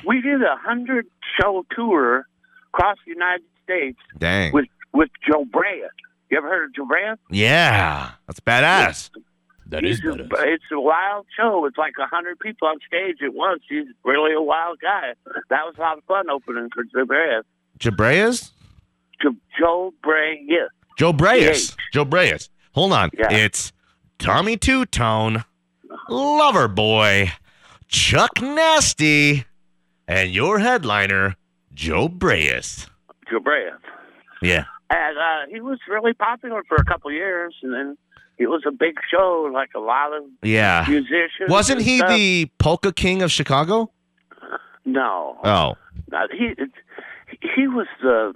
[0.04, 1.06] we did a hundred
[1.40, 2.26] show tour
[2.72, 4.52] across the United States Dang.
[4.52, 5.92] with with Joe Bryant.
[6.30, 7.20] You ever heard of Joe Bryant?
[7.30, 8.10] Yeah.
[8.26, 9.10] That's badass.
[9.68, 10.12] That He's is a,
[10.44, 11.64] it's a wild show.
[11.66, 13.62] It's like a hundred people on stage at once.
[13.68, 15.14] He's really a wild guy.
[15.50, 17.46] That was a lot of fun opening for Joe Bryant.
[17.78, 18.52] Jabreas?
[19.20, 20.70] Jo- Joe Bryant.
[20.98, 21.40] Joe Breas.
[21.40, 21.76] Yes.
[21.92, 22.48] Joe Breas.
[22.72, 23.10] Hold on.
[23.18, 23.32] Yeah.
[23.32, 23.72] It's
[24.18, 25.44] Tommy Tutone,
[26.08, 27.32] Lover Boy,
[27.88, 29.44] Chuck Nasty,
[30.08, 31.36] and your headliner,
[31.74, 32.88] Joe Breas.
[33.30, 33.80] Joe Bryant.
[34.42, 34.64] Yeah.
[34.90, 37.98] And uh, he was really popular for a couple years, and then
[38.38, 40.84] it was a big show, like a lot of Yeah.
[40.88, 41.48] musicians.
[41.48, 42.10] Wasn't he stuff.
[42.10, 43.90] the polka king of Chicago?
[44.84, 45.74] No, Oh.
[46.12, 46.54] no, he
[47.56, 48.32] he was the.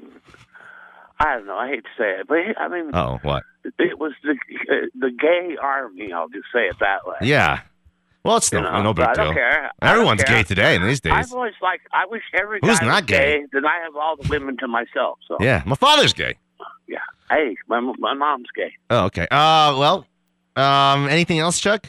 [1.21, 1.57] I don't know.
[1.57, 3.45] I hate to say it, but he, I mean, Oh, what?
[3.79, 4.35] it was the
[4.99, 6.13] the gay army.
[6.13, 7.17] I'll just say it that way.
[7.23, 7.61] Yeah.
[8.25, 9.35] Well, it's no, know, no big I don't deal.
[9.35, 9.71] care.
[9.81, 11.13] I don't Everyone's gay today in these days.
[11.15, 11.81] I've always like.
[11.93, 13.45] I wish every Who's not was gay?
[13.53, 15.19] Then I have all the women to myself.
[15.27, 15.63] So Yeah.
[15.65, 16.37] My father's gay.
[16.87, 16.99] yeah.
[17.31, 18.73] Hey, my my mom's gay.
[18.91, 19.27] Oh, okay.
[19.31, 20.07] Uh, well,
[20.57, 21.87] um, anything else, Chuck?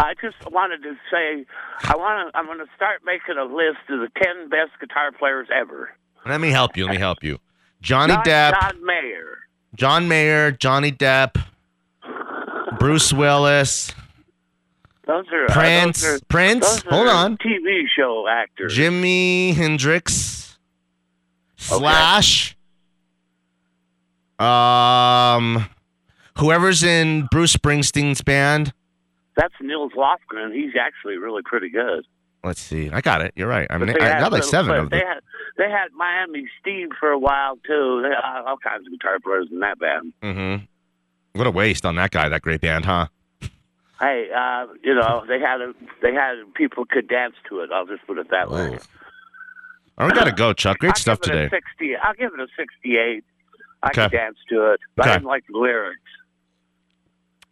[0.00, 1.44] I just wanted to say,
[1.82, 2.38] I want to.
[2.38, 5.90] I'm going to start making a list of the ten best guitar players ever.
[6.24, 6.84] Let me help you.
[6.84, 7.38] Let me help you.
[7.80, 9.38] Johnny Not Depp, John Mayer.
[9.74, 11.36] John Mayer, Johnny Depp,
[12.78, 13.92] Bruce Willis,
[15.08, 16.66] Those are uh, Prince, those are, Prince.
[16.66, 17.38] those are Hold on.
[17.38, 18.76] TV show actors.
[18.76, 20.58] Jimi Hendrix,
[21.56, 22.54] Slash,
[24.38, 25.66] um,
[26.36, 28.74] whoever's in Bruce Springsteen's band.
[29.34, 30.54] That's Nils Lofgren.
[30.54, 32.06] He's actually really pretty good.
[32.44, 32.90] Let's see.
[32.90, 33.32] I got it.
[33.34, 33.66] You're right.
[33.70, 35.06] I mean, I got like seven of they them.
[35.08, 35.20] Had,
[35.56, 38.02] they had Miami Steve for a while too.
[38.02, 40.12] They had all kinds of guitar players in that band.
[40.22, 40.64] Mm-hmm.
[41.32, 42.28] What a waste on that guy.
[42.28, 43.06] That great band, huh?
[44.00, 47.70] Hey, uh, you know they had a, they had people could dance to it.
[47.72, 48.78] I'll just put it that way.
[49.98, 50.78] Right, we gotta go, Chuck.
[50.78, 51.46] Great I'll stuff give it today.
[51.46, 51.96] A Sixty.
[51.96, 53.24] I'll give it a sixty-eight.
[53.82, 54.08] I Okay.
[54.08, 55.10] can dance to it, but Okay.
[55.10, 56.00] I didn't like the lyrics.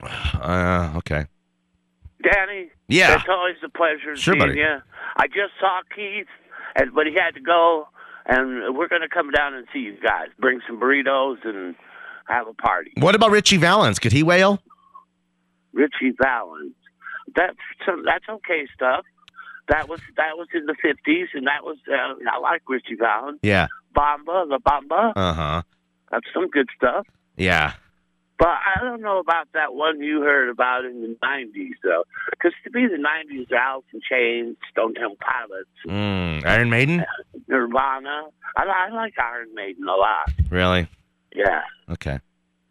[0.41, 1.25] Uh, okay.
[2.23, 3.17] Danny, Yeah.
[3.17, 4.59] it's always a pleasure Sure, seeing buddy.
[4.59, 4.77] you.
[5.17, 6.27] I just saw Keith,
[6.79, 7.89] and but he had to go,
[8.27, 10.29] and we're going to come down and see you guys.
[10.39, 11.75] Bring some burritos and
[12.29, 12.93] have a party.
[12.99, 13.99] What about Ritchie Valens?
[13.99, 14.61] Could he wail?
[15.77, 16.75] Ritchie Valens.
[17.35, 17.57] That's
[18.05, 19.05] that's okay stuff.
[19.69, 23.41] That was that was in the fifties, and that was uh, I like Ritchie Valens.
[23.43, 23.67] Yeah.
[23.95, 25.12] Bamba, the Bamba.
[25.17, 25.62] Uh huh.
[26.11, 27.07] That's some good stuff.
[27.37, 27.73] Yeah.
[28.39, 32.53] But I don't know about that one you heard about in the '90s, though, because
[32.65, 37.05] to me the '90s are Alice in Chains, Stone Temple Pilots, Mm, Iron Maiden?
[37.49, 38.25] Nirvana.
[38.57, 40.31] I, I like Iron Maiden a lot.
[40.51, 40.87] Really?
[41.35, 42.19] Yeah, Okay.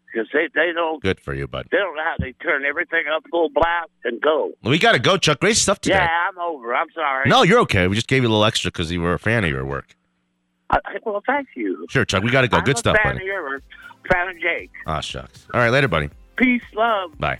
[0.06, 1.68] Because they they don't Good for you, bud.
[1.70, 4.52] they don't know how they turn everything up full blast and go.
[4.62, 5.40] We gotta go, Chuck.
[5.40, 5.96] Great stuff today.
[5.96, 6.74] Yeah, I'm over.
[6.74, 7.28] I'm sorry.
[7.28, 7.86] No, you're okay.
[7.88, 9.94] We just gave you a little extra because you were a fan of your work.
[10.70, 11.86] I, well, thank you.
[11.90, 12.22] Sure, Chuck.
[12.22, 12.56] We gotta go.
[12.58, 13.24] I'm Good stuff, fan buddy.
[13.24, 13.62] of yours.
[14.10, 14.70] Fan of Jake.
[14.86, 15.46] Ah, shucks.
[15.54, 16.10] All right, later, buddy.
[16.36, 17.16] Peace, love.
[17.18, 17.38] Bye.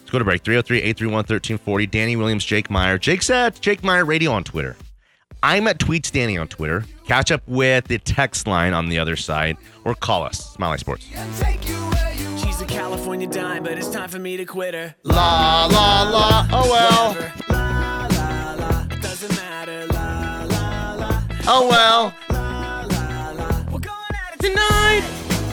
[0.00, 1.86] It's go to break 303 831 1340.
[1.86, 2.98] Danny Williams, Jake Meyer.
[2.98, 4.76] Jake's at Jake Meyer Radio on Twitter.
[5.44, 6.84] I'm at Tweets Danny on Twitter.
[7.04, 10.52] Catch up with the text line on the other side or call us.
[10.52, 11.04] Smiley Sports.
[11.06, 14.94] She's a California dime, but it's time for me to quit her.
[15.02, 16.46] La, la, la.
[16.52, 17.32] Oh, well.
[17.48, 18.84] La, la, la.
[19.00, 19.86] Doesn't matter.
[19.88, 21.22] La, la, la.
[21.48, 22.14] Oh, well.
[22.30, 23.64] La, la, la.
[23.72, 25.02] We're going at it Tonight,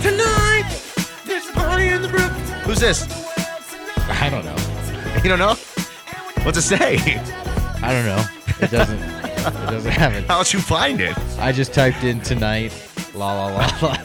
[0.03, 0.81] tonight,
[1.25, 2.31] there's a party in the brook.
[2.63, 3.07] Who's this?
[4.07, 4.55] I don't know.
[5.23, 5.55] You don't know?
[6.43, 6.97] What's it say?
[7.81, 8.23] I don't know.
[8.61, 9.19] It doesn't.
[9.47, 10.25] it doesn't have it.
[10.25, 11.17] How'd you find it?
[11.39, 12.73] I just typed in tonight.
[13.13, 13.97] La la la la.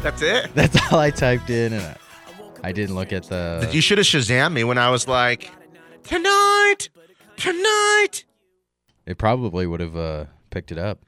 [0.00, 0.54] That's it?
[0.54, 1.96] That's all I typed in, and I,
[2.68, 3.68] I didn't look at the.
[3.72, 5.50] You should have Shazam me when I was like,
[6.04, 6.88] tonight,
[7.36, 8.24] tonight.
[9.06, 11.00] It probably would have uh, picked it up.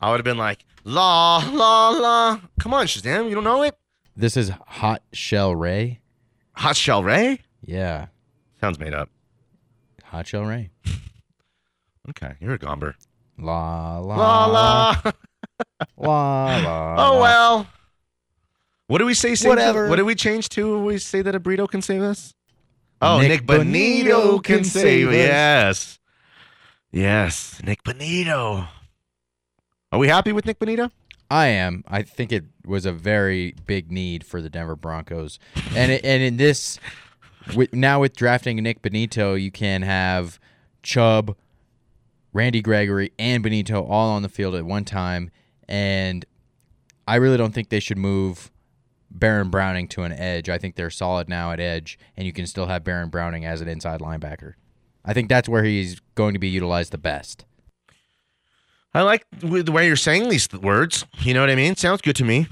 [0.00, 2.40] I would have been like, la, la, la.
[2.58, 3.28] Come on, Shazam.
[3.28, 3.76] You don't know it?
[4.16, 6.00] This is Hot Chelle Rae.
[6.54, 7.38] Hot Chelle Rae?
[7.64, 8.06] Yeah,
[8.60, 9.08] Sounds made up.
[10.04, 10.70] Hot Chelle Rae.
[12.10, 12.94] Okay, you're a gomber.
[13.38, 15.02] La la La, la.
[15.96, 16.96] la la.
[17.08, 17.66] Oh, well.
[18.88, 19.34] What do we say?
[19.34, 19.88] same to- Whatever.
[19.88, 22.34] What do we change to when we say that a burrito can save us?
[23.00, 25.14] Oh, Nick, Nik Bonitto, Bonitto can can save us.
[25.14, 25.98] Yes.
[26.92, 28.68] Yes, Nik Bonitto.
[29.90, 30.90] Are we happy with Nik Bonitto?
[31.30, 31.82] I am.
[31.88, 35.38] I think it was a very big need for the Denver Broncos,
[35.74, 36.78] and it, and in this,
[37.56, 40.38] with, now with drafting Nik Bonitto, you can have
[40.82, 41.34] Chubb,
[42.32, 45.30] Randy Gregory, and Bonitto all on the field at one time,
[45.68, 46.24] and
[47.06, 48.50] I really don't think they should move
[49.10, 50.48] Baron Browning to an edge.
[50.48, 53.60] I think they're solid now at edge, and you can still have Baron Browning as
[53.60, 54.54] an inside linebacker.
[55.04, 57.44] I think that's where he's going to be utilized the best.
[58.94, 61.06] I like the way you're saying these words.
[61.20, 61.76] You know what I mean?
[61.76, 62.46] Sounds good to me.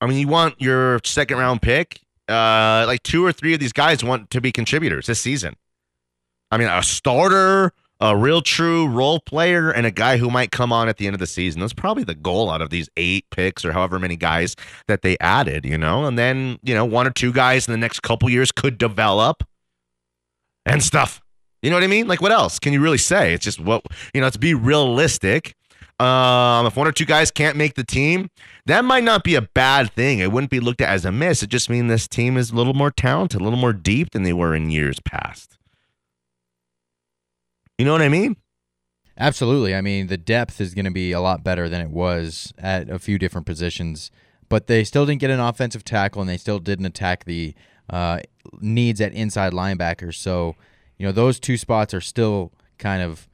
[0.00, 2.00] I mean, you want your second round pick.
[2.28, 5.56] Uh, like two or three of these guys want to be contributors this season.
[6.50, 7.72] I mean, a starter,
[8.04, 11.14] a real true role player, and a guy who might come on at the end
[11.14, 11.62] of the season.
[11.62, 14.56] That's probably the goal out of these eight picks or however many guys
[14.88, 16.04] that they added, you know?
[16.04, 19.42] And then, you know, one or two guys in the next couple years could develop
[20.66, 21.22] and stuff.
[21.62, 22.06] You know what I mean?
[22.06, 23.32] Like, what else can you really say?
[23.32, 25.54] It's just what, you know, to be realistic.
[25.98, 28.28] Um, if one or two guys can't make the team,
[28.66, 30.18] that might not be a bad thing.
[30.18, 31.42] It wouldn't be looked at as a miss.
[31.42, 34.24] It just means this team is a little more talented, a little more deep than
[34.24, 35.56] they were in years past.
[37.78, 38.36] You know what I mean?
[39.18, 39.74] Absolutely.
[39.74, 42.88] I mean, the depth is going to be a lot better than it was at
[42.90, 44.10] a few different positions,
[44.48, 47.54] but they still didn't get an offensive tackle and they still didn't attack the
[47.90, 48.20] uh,
[48.60, 50.14] needs at inside linebackers.
[50.14, 50.56] So,
[50.98, 53.28] you know, those two spots are still kind of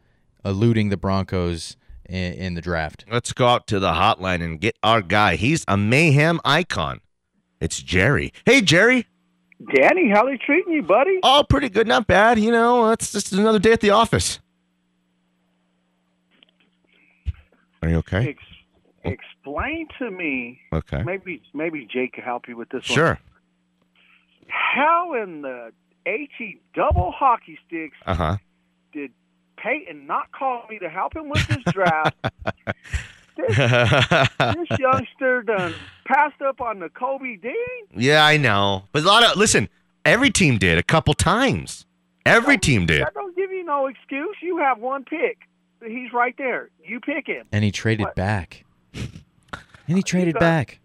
[0.44, 1.76] eluding the Broncos
[2.08, 3.04] in, in the draft.
[3.10, 5.36] Let's go out to the hotline and get our guy.
[5.36, 7.00] He's a mayhem icon.
[7.60, 8.32] It's Jerry.
[8.44, 9.06] Hey, Jerry.
[9.74, 11.18] Danny, how are they treating you, buddy?
[11.22, 12.38] Oh, pretty good, not bad.
[12.38, 14.40] You know, it's just another day at the office.
[17.82, 18.28] Are you okay?
[19.04, 20.60] Ex- explain to me.
[20.72, 21.02] Okay.
[21.02, 22.94] Maybe maybe Jake can help you with this one.
[22.96, 23.18] Sure.
[24.48, 25.72] How in the
[26.04, 28.36] he double hockey sticks Uh huh.
[28.92, 29.12] did
[29.56, 32.16] Peyton not call me to help him with this draft?
[33.48, 33.56] this,
[34.68, 35.74] this youngster done
[36.04, 37.54] passed up on the Kobe Dean.
[37.96, 38.84] yeah, I know.
[38.92, 39.68] But a lot of listen,
[40.04, 41.86] every team did a couple times.
[42.26, 43.00] Every team did.
[43.02, 44.36] That don't give you no excuse.
[44.42, 45.38] You have one pick.
[45.84, 46.68] He's right there.
[46.84, 47.46] You pick him.
[47.52, 48.14] And he traded What?
[48.16, 48.64] back.
[49.88, 50.78] And he traded got- back.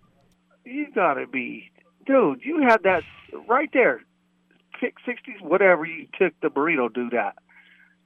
[0.63, 1.69] You gotta be,
[2.07, 2.41] dude.
[2.43, 3.03] You had that
[3.47, 4.01] right there.
[4.79, 5.85] Pick sixties, whatever.
[5.85, 6.91] You took the burrito.
[6.91, 7.35] Do that.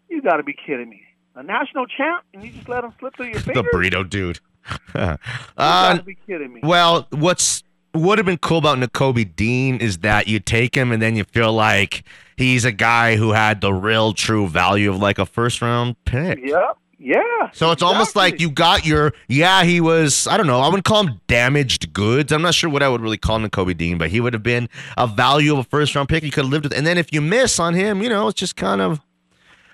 [0.09, 1.03] You gotta be kidding me.
[1.35, 3.63] A national champ, and you just let him slip through your fingers?
[3.63, 4.39] the burrito dude.
[4.95, 5.17] You uh,
[5.57, 6.59] gotta be kidding me.
[6.63, 7.63] well, what's
[7.95, 11.23] would have been cool about Nakobe Dean is that you take him and then you
[11.23, 12.03] feel like
[12.37, 16.39] he's a guy who had the real true value of like a first round pick.
[16.43, 16.77] Yep.
[16.99, 17.49] Yeah.
[17.53, 20.83] So it's almost like you got your yeah, he was I don't know, I wouldn't
[20.85, 22.31] call him damaged goods.
[22.31, 24.69] I'm not sure what I would really call Nakobe Dean, but he would have been
[24.97, 26.23] a value of a first round pick.
[26.23, 28.39] You could have lived with and then if you miss on him, you know, it's
[28.39, 28.99] just kind of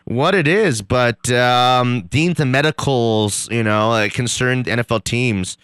[0.06, 0.82] what it is.
[0.82, 5.58] But um Dean's and medicals, you know, uh, concerned NFL teams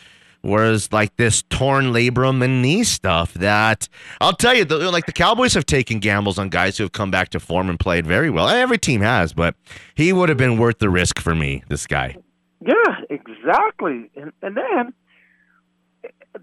[0.44, 3.88] was like this torn labrum and knee stuff that
[4.20, 7.12] I'll tell you, the, like the Cowboys have taken gambles on guys who have come
[7.12, 8.50] back to form and played very well.
[8.50, 9.54] Every team has, but
[9.94, 11.64] he would have been worth the risk for me.
[11.70, 12.16] This guy.
[12.60, 12.74] Yeah,
[13.10, 14.10] exactly.
[14.16, 14.94] And and then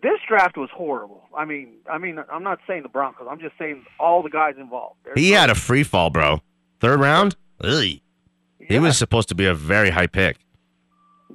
[0.03, 1.25] this draft was horrible.
[1.37, 3.27] I mean, I mean, I'm not saying the Broncos.
[3.29, 4.97] I'm just saying all the guys involved.
[5.05, 6.41] There's He no- had a free fall, bro.
[6.81, 7.35] Third round.
[7.63, 7.83] Ugh.
[7.83, 8.03] He
[8.69, 10.37] yeah, was supposed to be a very high pick.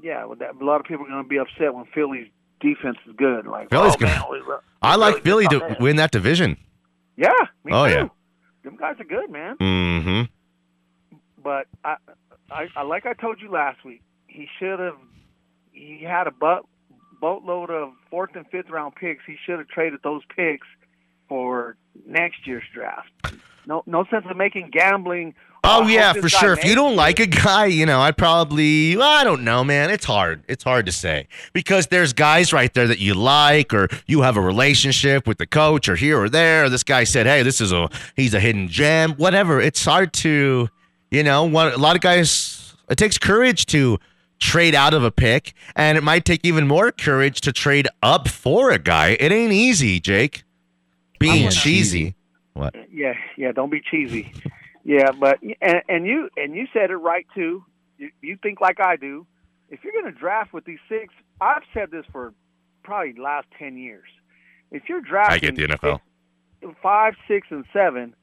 [0.01, 2.27] Yeah, well, that, a lot of people are going to be upset when Philly's
[2.59, 3.45] defense is good.
[3.47, 4.05] Like Philly's oh, good.
[4.05, 5.79] man, we- we I like Philly to that.
[5.79, 6.57] win that division.
[7.15, 7.29] Yeah.
[7.63, 7.93] Me Oh, too.
[7.93, 8.07] yeah.
[8.63, 9.55] them guys are good, man.
[9.57, 10.21] Mm-hmm.
[11.43, 11.95] But I,
[12.51, 14.97] I, I like I told you last week, he should have.
[15.71, 16.65] He had a butt,
[17.19, 19.23] boatload of fourth and fifth round picks.
[19.25, 20.67] He should have traded those picks
[21.27, 23.09] for next year's draft.
[23.65, 25.33] No, no sense of making gambling.
[25.65, 26.54] Oh I yeah, for sure.
[26.54, 29.89] If you don't like a guy, you know, I'd probably well, I don't know, man.
[29.89, 30.43] It's hard.
[30.49, 34.36] It's hard to say because there's guys right there that you like, or you have
[34.36, 36.69] a relationship with the coach, or here or there.
[36.69, 39.62] This guy said, "Hey, this is a he's a hidden gem." Whatever.
[39.62, 40.67] It's hard to,
[41.12, 42.76] you know, what a lot of guys.
[42.89, 43.99] It takes courage to
[44.39, 48.28] trade out of a pick, and it might take even more courage to trade up
[48.28, 49.15] for a guy.
[49.17, 50.43] It ain't easy, Jake.
[51.19, 51.49] Being Yeah.
[51.52, 52.15] cheesy.
[52.54, 52.76] What?
[52.93, 53.54] Yeah, yeah.
[53.54, 54.34] Don't be cheesy.
[54.84, 57.63] Yeah, but and, and you and you said it right too.
[57.98, 59.26] You, you think like I do.
[59.69, 62.34] If you're going to draft with these six, I've said this for
[62.84, 64.08] probably the last ten years.
[64.72, 66.02] If you're drafting I get the NFL.
[66.62, 68.15] six- five, six, and seven,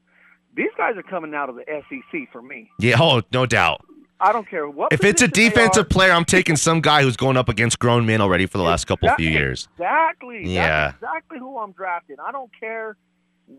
[0.55, 2.69] these guys are coming out of the SEC for me.
[2.79, 2.97] Yeah.
[2.99, 3.85] Oh, no doubt.
[4.19, 4.93] I don't care what.
[4.93, 5.87] If it's a defensive are.
[5.87, 8.85] player, I'm taking some guy who's going up against grown men already for the last
[8.85, 9.67] couple of few years.
[9.77, 10.47] Exactly.
[10.47, 10.91] Yeah.
[10.91, 12.17] That's exactly who I'm drafting.
[12.23, 12.97] I don't care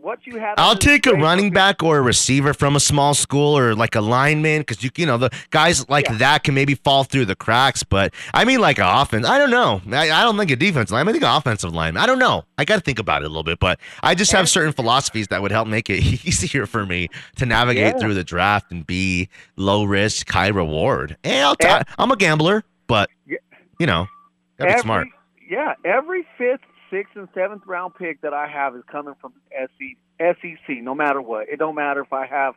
[0.01, 0.55] what you have.
[0.57, 4.01] I'll take a running back or a receiver from a small school or like a
[4.01, 6.15] lineman because you you know the guys like Yeah.
[6.17, 7.83] that can maybe fall through the cracks.
[7.83, 9.25] But I mean like an offense.
[9.27, 9.81] I don't know.
[9.91, 11.07] I, I don't think a defense line.
[11.07, 11.95] I think an offensive line.
[11.97, 12.43] I don't know.
[12.57, 13.59] I got to think about it a little bit.
[13.59, 17.45] But I just have certain philosophies that would help make it easier for me to
[17.45, 17.99] navigate Yeah.
[17.99, 21.17] through the draft and be low risk, high reward.
[21.23, 23.09] And I'll t- And- I'm a gambler, but
[23.79, 24.07] you know,
[24.59, 25.07] gotta be smart.
[25.49, 26.61] Yeah, every fifth,
[26.95, 29.97] sixth, and seventh round pick that I have is coming from SEC.
[30.19, 31.49] SEC, no matter what.
[31.49, 32.53] It don't matter if I have,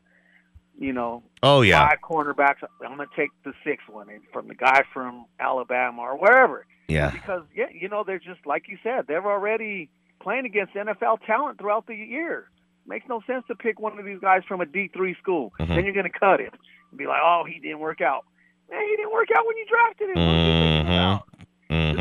[0.78, 2.56] you know, Oh yeah, five cornerbacks.
[2.84, 6.66] I'm gonna take the sixth one from the guy from Alabama or wherever.
[6.88, 7.10] yeah.
[7.10, 9.88] Because yeah, you know, they're just like you said, they're already
[10.20, 12.50] playing against NFL talent throughout the year.
[12.86, 15.52] Makes no sense to pick one of these guys from a D three school.
[15.58, 15.68] Mhm.
[15.68, 16.50] Then you're gonna cut him
[16.90, 18.24] and be like, oh, he didn't work out.
[18.70, 20.16] Man, he didn't work out when you drafted him.
[20.16, 21.22] What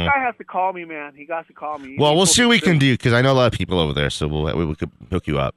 [0.05, 0.13] do you think about?
[0.13, 1.13] This guy has to call me, man.
[1.15, 1.95] He got to call me.
[1.99, 3.79] Well, He we'll see what we can do because I know a lot of people
[3.79, 5.55] over there, so we'll we, we could hook you up.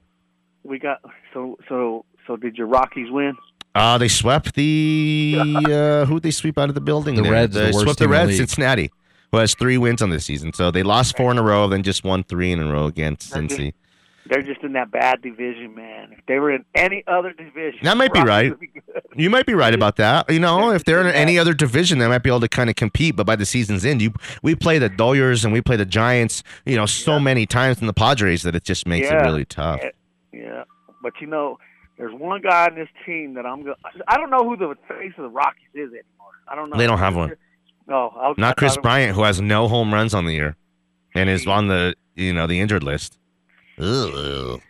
[0.65, 1.01] We got
[1.33, 2.37] so so so.
[2.37, 3.37] Did your Rockies win?
[3.75, 5.37] Uh they swept the
[5.69, 7.15] uh who they sweep out of the building?
[7.17, 7.33] The there?
[7.33, 8.37] Reds, the They worst swept the team in the Reds.
[8.39, 8.91] Cincinnati,
[9.31, 10.53] who has three wins on this season.
[10.53, 13.33] So they lost four in a row, then just won three in a row against
[13.33, 13.73] They're Cincy.
[14.29, 16.13] They're just in that bad division, man.
[16.13, 18.59] If they were in any other division, That might be right.
[18.59, 18.71] be.
[19.17, 20.31] You might be right about that.
[20.31, 22.77] You know, if they're in any other division, they might be able to kind of
[22.77, 23.17] compete.
[23.17, 24.13] But by the season's end, you
[24.43, 27.87] we play the Doyers and we play the Giants, you know, so many times in
[27.87, 29.81] the Padres that it just makes it really tough.
[30.33, 30.65] Yeah,
[31.03, 31.59] but you know,
[31.97, 33.77] there's one guy in this team that I'm going.
[34.07, 36.33] I don't know who the face of the Rockies is anymore.
[36.47, 36.77] I don't know.
[36.77, 37.35] They don't have one.
[37.87, 40.57] No, I was, I Not Kris Bryant, who has no home runs on the year,
[41.15, 43.19] and is on the you know the injured list.
[43.81, 44.61] Ugh.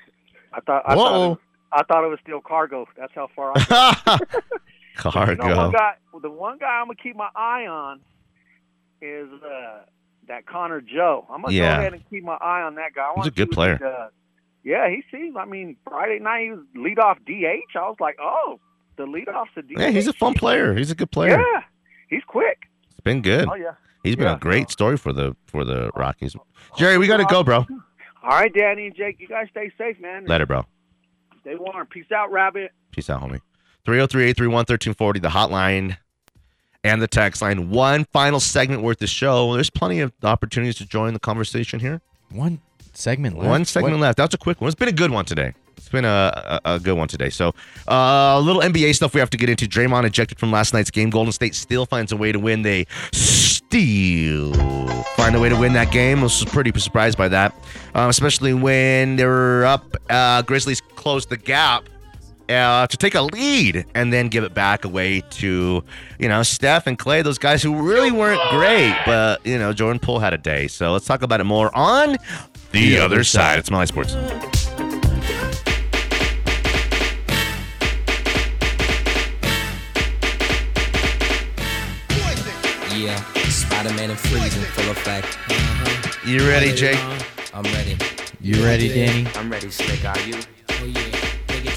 [0.53, 0.83] I thought.
[0.87, 1.29] I thought, it Whoa.
[1.31, 1.39] was,
[1.73, 2.87] I thought it was still CarGo.
[2.97, 4.19] That's how far I.
[4.97, 5.31] CarGo.
[5.31, 8.01] You know, one guy, the one guy I'm gonna keep my eye on
[9.01, 9.81] is uh,
[10.27, 11.27] that Connor Joe.
[11.31, 11.77] I'm gonna Yeah.
[11.77, 13.11] go ahead and keep my eye on that guy.
[13.17, 13.79] He's a good see what he player.
[13.79, 14.13] does.
[14.65, 15.37] Yeah, he seems.
[15.37, 17.77] I mean, Friday night he was lead off DH.
[17.77, 18.59] I was like, oh,
[18.97, 19.79] the lead off's a DH.
[19.79, 20.75] yeah, he's a fun player.
[20.75, 21.39] He's a good player.
[21.41, 21.61] Yeah,
[22.09, 22.59] he's quick.
[22.91, 23.49] It's been good.
[23.49, 23.73] Oh yeah.
[24.03, 24.35] He's been yeah.
[24.37, 26.35] a great story for the for the Rockies.
[26.77, 27.67] Jerry, we got to go, bro.
[28.29, 30.27] All right, Danny and Jake, you guys stay safe, man.
[30.27, 30.67] Later, bro.
[31.41, 31.87] Stay warm.
[31.87, 32.73] Peace out, Rabbit.
[32.91, 33.41] Peace out, homie.
[33.87, 35.97] 303-831-1340, the hotline
[36.85, 37.71] and the text line.
[37.71, 39.55] One final segment worth of show.
[39.55, 42.03] There's plenty of opportunities to join the conversation here.
[42.31, 42.61] One
[42.93, 43.49] segment left.
[43.49, 44.19] One segment What- left.
[44.19, 44.69] That's a quick one.
[44.69, 45.55] It's been a good one today.
[45.89, 47.31] It's been a, a, good one today.
[47.31, 47.55] So,
[47.89, 49.65] uh, a little NBA stuff we have to get into.
[49.65, 51.09] Draymond ejected from last night's game.
[51.09, 52.61] Golden State still finds a way to win.
[52.61, 52.85] They
[53.15, 54.53] still
[55.17, 56.19] find a way to win that game.
[56.19, 57.55] I was pretty surprised by that,
[57.95, 59.97] uh, especially when they were up.
[60.11, 61.89] Uh, Grizzlies closed the gap
[62.51, 65.83] uh, to take a lead and then give it back away to,
[66.19, 70.01] you know, Steph and Klay, those guys who really weren't great, but, you know, Jordan
[70.01, 70.69] Poole had a day.
[70.69, 72.19] So let's talk about it more on
[72.73, 73.59] the, other side.
[73.59, 74.58] It's Mile High Sports.
[83.79, 85.39] Spider-Man and freezing full effect.
[86.27, 86.99] You ready, Jake?
[87.55, 87.97] I'm ready.
[88.41, 89.29] You ready, Danny?
[89.37, 90.05] I'm ready, Slick.
[90.05, 90.35] Are you?
[90.69, 91.01] Oh yeah,
[91.47, 91.75] take it.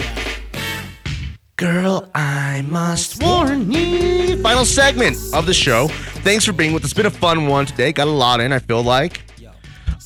[1.58, 4.42] Girl, I must warn you.
[4.42, 5.90] Final segment of the show.
[6.24, 6.90] Thanks for being with us.
[6.90, 7.92] It's been a fun one today.
[7.92, 9.22] Got a lot in, I feel like.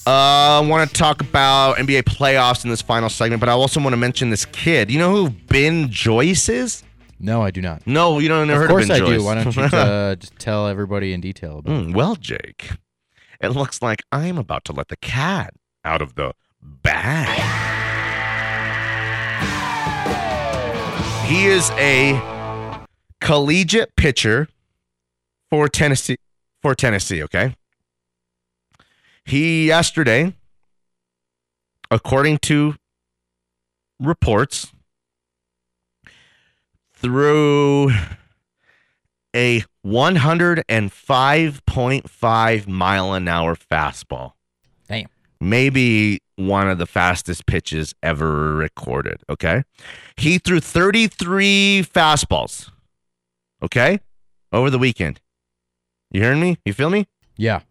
[0.05, 3.79] Uh, I want to talk about NBA playoffs in this final segment, but I also
[3.79, 4.91] want to mention this kid.
[4.91, 6.83] You know who Ben Joyce is?
[7.19, 7.85] No, I do not.
[7.87, 9.23] No, you don't never of heard course of Ben I do.
[9.23, 11.85] Why don't you uh, just tell everybody in detail about it?
[11.85, 12.71] Hmm, well, Jake,
[13.39, 15.53] it looks like I'm about to let the cat
[15.83, 17.41] out of the bag.
[21.25, 22.21] He is a
[23.19, 24.47] collegiate pitcher
[25.49, 26.17] for Tennessee.
[26.61, 27.55] For Tennessee, okay.
[29.23, 30.35] He yesterday,
[31.89, 32.75] according to
[33.99, 34.71] reports,
[36.95, 37.91] threw
[39.35, 44.31] a 105.5 mile an hour fastball.
[44.87, 45.07] Damn.
[45.41, 49.21] Maybe one of the fastest pitches ever recorded.
[49.29, 49.63] Okay.
[50.17, 52.69] He threw 33 fastballs.
[53.61, 53.99] Okay.
[54.51, 55.21] Over the weekend.
[56.11, 56.57] You hearing me?
[56.65, 57.07] You feel me?
[57.37, 57.61] Yeah.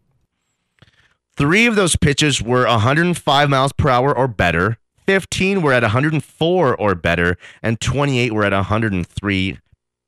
[1.35, 4.77] Three of those pitches were 105 miles per hour or better.
[5.07, 9.59] 15 were at 104 or better, and 28 were at 103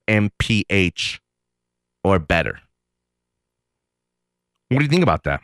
[0.07, 1.19] mph
[2.03, 2.59] or better.
[4.69, 5.41] What do you think about that?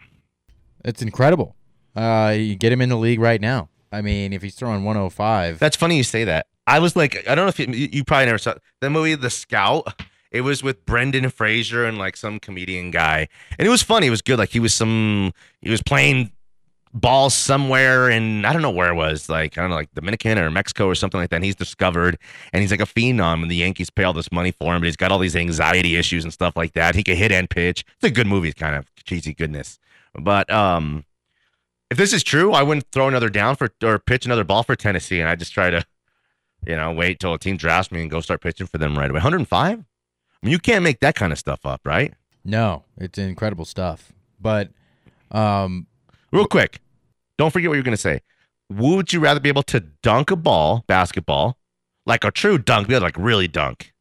[0.84, 1.56] It's incredible.
[1.96, 3.70] Uh, you get him in the league right now.
[3.92, 6.48] I mean, if he's throwing 105, That's funny you say that.
[6.66, 9.16] I was like, I don't know if you, you you probably never saw the movie
[9.16, 10.02] The Scout.
[10.32, 13.28] It was with Brendan Fraser and like some comedian guy,
[13.60, 14.08] and it was funny.
[14.08, 14.40] It was good.
[14.40, 15.32] Like he was some,
[15.62, 16.32] he was playing
[16.94, 20.38] ball somewhere in I don't know where it was, like I don't know, like Dominican
[20.38, 21.38] or Mexico or something like that.
[21.38, 22.18] And he's discovered,
[22.52, 24.86] and he's like a phenom, and the Yankees pay all this money for him, but
[24.86, 26.96] he's got all these anxiety issues and stuff like that.
[26.96, 27.86] He can hit and pitch.
[27.96, 29.80] It's a good movie, kind of cheesy goodness.
[30.14, 31.06] But um,
[31.90, 34.76] if this is true, I wouldn't throw another down for or pitch another ball for
[34.76, 35.84] Tennessee, and I just try to,
[36.66, 39.10] you know, wait till a team drafts me and go start pitching for them right
[39.10, 39.18] away.
[39.18, 39.80] 105.
[39.80, 42.14] I mean, you can't make that kind of stuff up, right?
[42.46, 44.12] no, it's incredible stuff.
[44.40, 44.70] But
[45.32, 45.88] um,
[46.32, 46.80] Real quick,
[47.38, 48.22] don't forget what you're going to say.
[48.70, 51.58] Would you rather be able to dunk a ball, basketball,
[52.06, 53.94] like a true dunk, be able to like really dunk,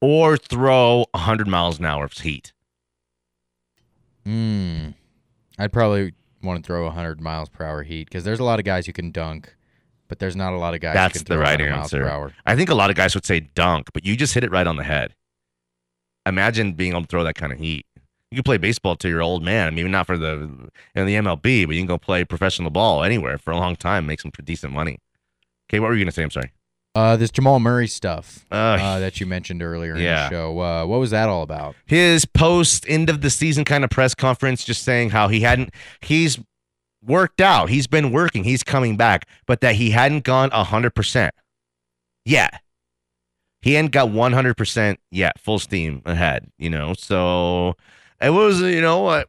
[0.00, 2.52] or throw 100 miles an hour of heat?
[4.26, 4.94] mm,
[5.58, 6.12] I'd probably
[6.42, 8.92] want to throw 100 miles per hour heat because there's a lot of guys who
[8.92, 9.54] can dunk,
[10.08, 10.94] but there's not a lot of guys.
[10.94, 12.04] That's who can the throw right 100 miles answer.
[12.04, 12.32] per hour.
[12.46, 14.66] I think a lot of guys would say dunk, but you just hit it right
[14.66, 15.14] on the head.
[16.26, 17.86] Imagine being able to throw that kind of heat.
[18.30, 19.74] You can play baseball till you're old man.
[19.74, 23.38] Maybe not for the in the MLB, but you can go play professional ball anywhere
[23.38, 24.98] for a long time, make some decent money.
[25.68, 26.22] Okay, what were you gonna say?
[26.22, 26.52] I'm sorry.
[26.94, 30.24] Uh, this Jamal Murray stuff Uh, uh, that you mentioned earlier in yeah.
[30.28, 30.60] the show.
[30.60, 31.76] Uh, what was that all about?
[31.86, 35.70] his post end of the season kind of press conference just saying how he hadn't
[36.00, 36.38] he's
[37.02, 41.30] worked out he's been working he's coming back but that he hadn't gone 100%
[42.26, 42.60] yet
[43.62, 47.74] he hadn't got 100% yet full steam ahead you know so
[48.20, 49.24] it was you know uh,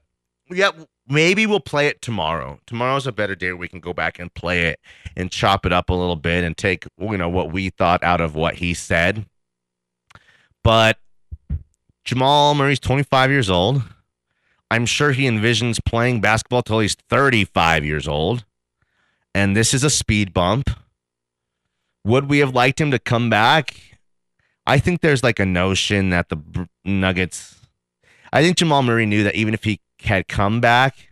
[0.49, 0.71] yeah
[1.07, 4.67] maybe we'll play it tomorrow tomorrow's a better day we can go back and play
[4.67, 4.79] it
[5.15, 8.21] and chop it up a little bit and take you know what we thought out
[8.21, 9.25] of what he said
[10.63, 10.97] but
[12.03, 13.83] Jamal Murray's 25 years old.
[14.69, 18.45] I'm sure he envisions playing basketball till he's 35 years old.
[19.35, 20.69] And this is a speed bump.
[22.03, 23.75] Would we have liked him to come back?
[24.65, 27.60] I think there's like a notion that the Nuggets,
[28.33, 31.09] I think Jamal Murray knew that even if he had come back,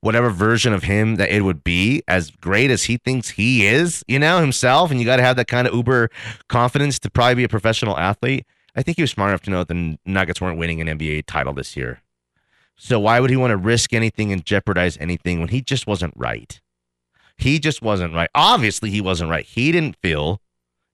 [0.00, 4.04] whatever version of him that it would be, as great as he thinks he is,
[4.08, 6.10] you know, himself, and you got to have that kind of uber
[6.48, 8.46] confidence to probably be a professional athlete.
[8.74, 11.24] I think he was smart enough to know that the Nuggets weren't winning an NBA
[11.26, 12.02] title this year.
[12.76, 16.14] So why would he want to risk anything and jeopardize anything when he just wasn't
[16.16, 16.60] right?
[17.36, 18.30] He just wasn't right.
[18.34, 19.44] Obviously, he wasn't right.
[19.44, 20.40] He didn't feel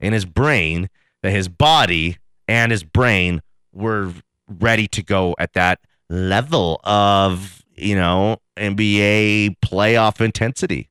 [0.01, 0.89] in his brain
[1.23, 2.19] that his body
[2.49, 4.15] and his brain were
[4.49, 10.89] ready to go at that level of, you know, NBA playoff intensity.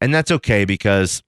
[0.00, 1.22] And that's okay because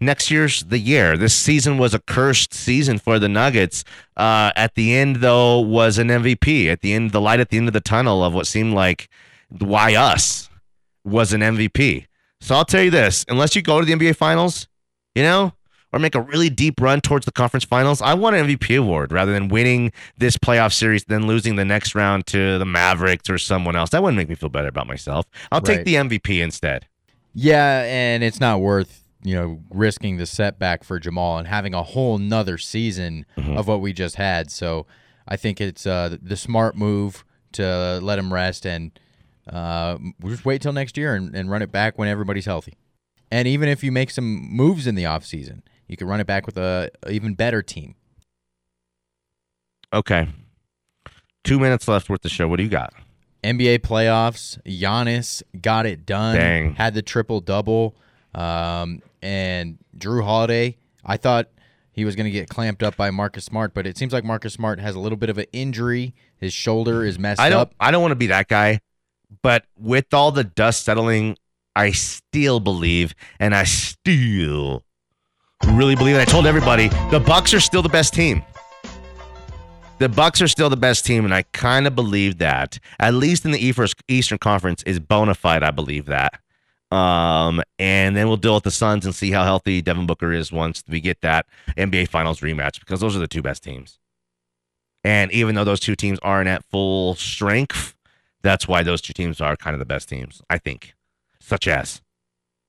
[0.00, 1.16] next year's the year.
[1.16, 3.84] This season was a cursed season for the Nuggets.
[4.16, 6.68] Uh, at the end, though, was an MVP.
[6.68, 9.08] At the end, the light at the end of the tunnel of what seemed like
[9.48, 10.48] why us
[11.04, 12.06] was an MVP.
[12.40, 14.68] So I'll tell you this: unless you go to the NBA Finals,
[15.14, 15.52] you know,
[15.96, 19.10] or make a really deep run towards the conference finals, I want an MVP award
[19.12, 23.38] rather than winning this playoff series, then losing the next round to the Mavericks or
[23.38, 23.90] someone else.
[23.90, 25.26] That wouldn't make me feel better about myself.
[25.50, 26.86] I'll take the MVP instead.
[27.34, 31.82] Yeah, and it's not worth you know risking the setback for Jamal and having a
[31.82, 33.56] whole nother season Mm-hmm.
[33.56, 34.50] of what we just had.
[34.50, 34.86] So
[35.26, 38.92] I think it's uh, the smart move to let him rest and
[39.50, 42.74] uh, we'll just wait till next year and, and run it back when everybody's healthy.
[43.30, 46.46] And even if you make some moves in the offseason, you can run it back
[46.46, 47.94] with a, a even better team.
[49.92, 50.28] Okay.
[51.44, 52.48] Two minutes left with the show.
[52.48, 52.92] What do you got?
[53.44, 56.36] NBA playoffs, Giannis got it done.
[56.36, 56.74] Dang.
[56.74, 57.94] Had the triple double.
[58.34, 61.48] Um, and Jrue Holiday, I thought
[61.92, 64.52] he was going to get clamped up by Marcus Smart, but it seems like Marcus
[64.52, 66.14] Smart has a little bit of an injury.
[66.36, 67.74] His shoulder is messed I don't up.
[67.80, 68.80] I don't want to be that guy,
[69.42, 71.38] but with all the dust settling,
[71.74, 74.84] I still believe and I still
[75.66, 76.20] really believe it.
[76.20, 78.42] I told everybody the Bucks are still the best team.
[79.98, 82.78] The Bucks are still the best team, and I kind of believe that.
[83.00, 85.62] At least in the East- Eastern Conference is bona fide.
[85.62, 86.38] I believe that.
[86.92, 90.52] Um, and then we'll deal with the Suns and see how healthy Devin Booker is
[90.52, 91.46] once we get that
[91.76, 93.98] NBA Finals rematch because those are the two best teams.
[95.02, 97.94] And even though those two teams aren't at full strength,
[98.42, 100.94] that's why those two teams are kind of the best teams, I think.
[101.40, 102.02] Such as,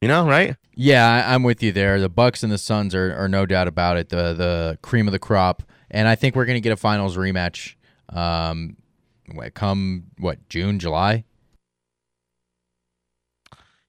[0.02, 0.56] you know, right?
[0.76, 2.00] Yeah, I- I'm with you there.
[2.00, 4.10] The Bucks and the Suns are, are no doubt about it.
[4.10, 7.18] The the cream of the crop, and I think we're going to get a finals
[7.18, 7.76] rematch.
[8.10, 8.78] Um,
[9.54, 11.24] come what June, July?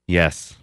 [0.07, 0.57] Yes.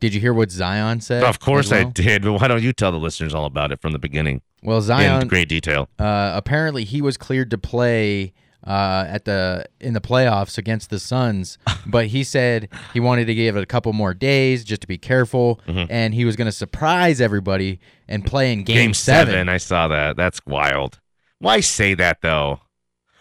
[0.00, 1.22] Did you hear what Zion said?
[1.22, 3.80] Of course as I did, but why don't you tell the listeners all about it
[3.80, 5.88] from the beginning Well, Zion, in great detail?
[5.98, 8.32] uh, apparently he was cleared to play
[8.66, 13.34] uh, at the in the playoffs against the Suns, but he said he wanted to
[13.34, 16.52] give it a couple more days just to be careful, and he was going to
[16.52, 19.48] surprise everybody and play in Game, Game seven.
[19.48, 20.16] I saw that.
[20.16, 21.00] That's wild.
[21.38, 22.60] Why say that though?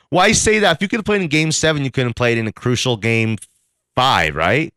[0.09, 0.77] Why say that?
[0.77, 2.97] If you could have played in game seven, you couldn't have played in a crucial
[2.97, 3.37] game
[3.95, 4.73] five, right?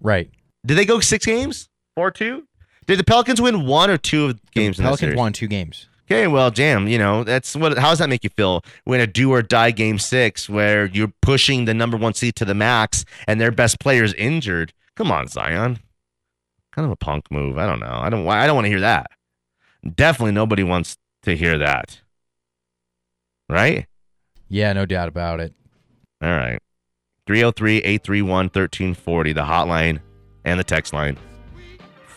[0.00, 0.30] Right.
[0.64, 1.68] Did they go six games?
[1.94, 2.44] Four two?
[2.86, 5.16] Did the Pelicans win one or two of the games in that Pelicans series?
[5.18, 5.87] won two games.
[6.10, 7.76] Okay, well, damn, You know that's what.
[7.76, 11.12] How does that make you feel when a do or die game six, where you're
[11.20, 14.72] pushing the number one seed to the max and their best player is injured?
[14.96, 15.80] Come on, Zion.
[16.72, 17.58] Kind of a punk move.
[17.58, 18.00] I don't know.
[18.00, 18.26] I don't.
[18.26, 19.10] I don't want to hear that.
[19.94, 22.00] Definitely nobody wants to hear that.
[23.50, 23.86] Right?
[24.48, 25.52] Yeah, no doubt about it.
[26.22, 26.58] All right.
[27.26, 30.00] 303 831 1340, the hotline
[30.46, 31.18] and the text line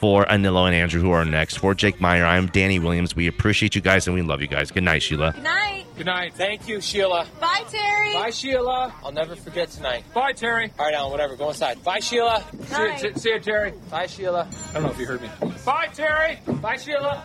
[0.01, 1.57] for Anilo and Andrew, who are next.
[1.57, 3.15] For Jake Meyer, I'm Danny Williams.
[3.15, 4.71] We appreciate you guys and we love you guys.
[4.71, 5.31] Good night, Sheila.
[5.31, 5.85] Good night.
[5.95, 6.33] Good night.
[6.33, 7.27] Thank you, Sheila.
[7.39, 8.13] Bye, Terry.
[8.13, 8.91] Bye, Sheila.
[9.03, 10.03] I'll never forget tonight.
[10.15, 10.71] Bye, Terry.
[10.79, 11.35] All right, Alan, whatever.
[11.35, 11.83] Go inside.
[11.83, 12.43] Bye, Sheila.
[12.65, 13.73] See you, see, see you, Terry.
[13.91, 14.47] Bye, Sheila.
[14.69, 15.29] I don't know if you heard me.
[15.63, 16.39] Bye, Terry.
[16.47, 17.23] Bye, Sheila.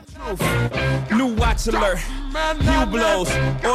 [1.16, 1.99] New watch alert.
[2.61, 3.31] New blows.
[3.35, 3.68] Order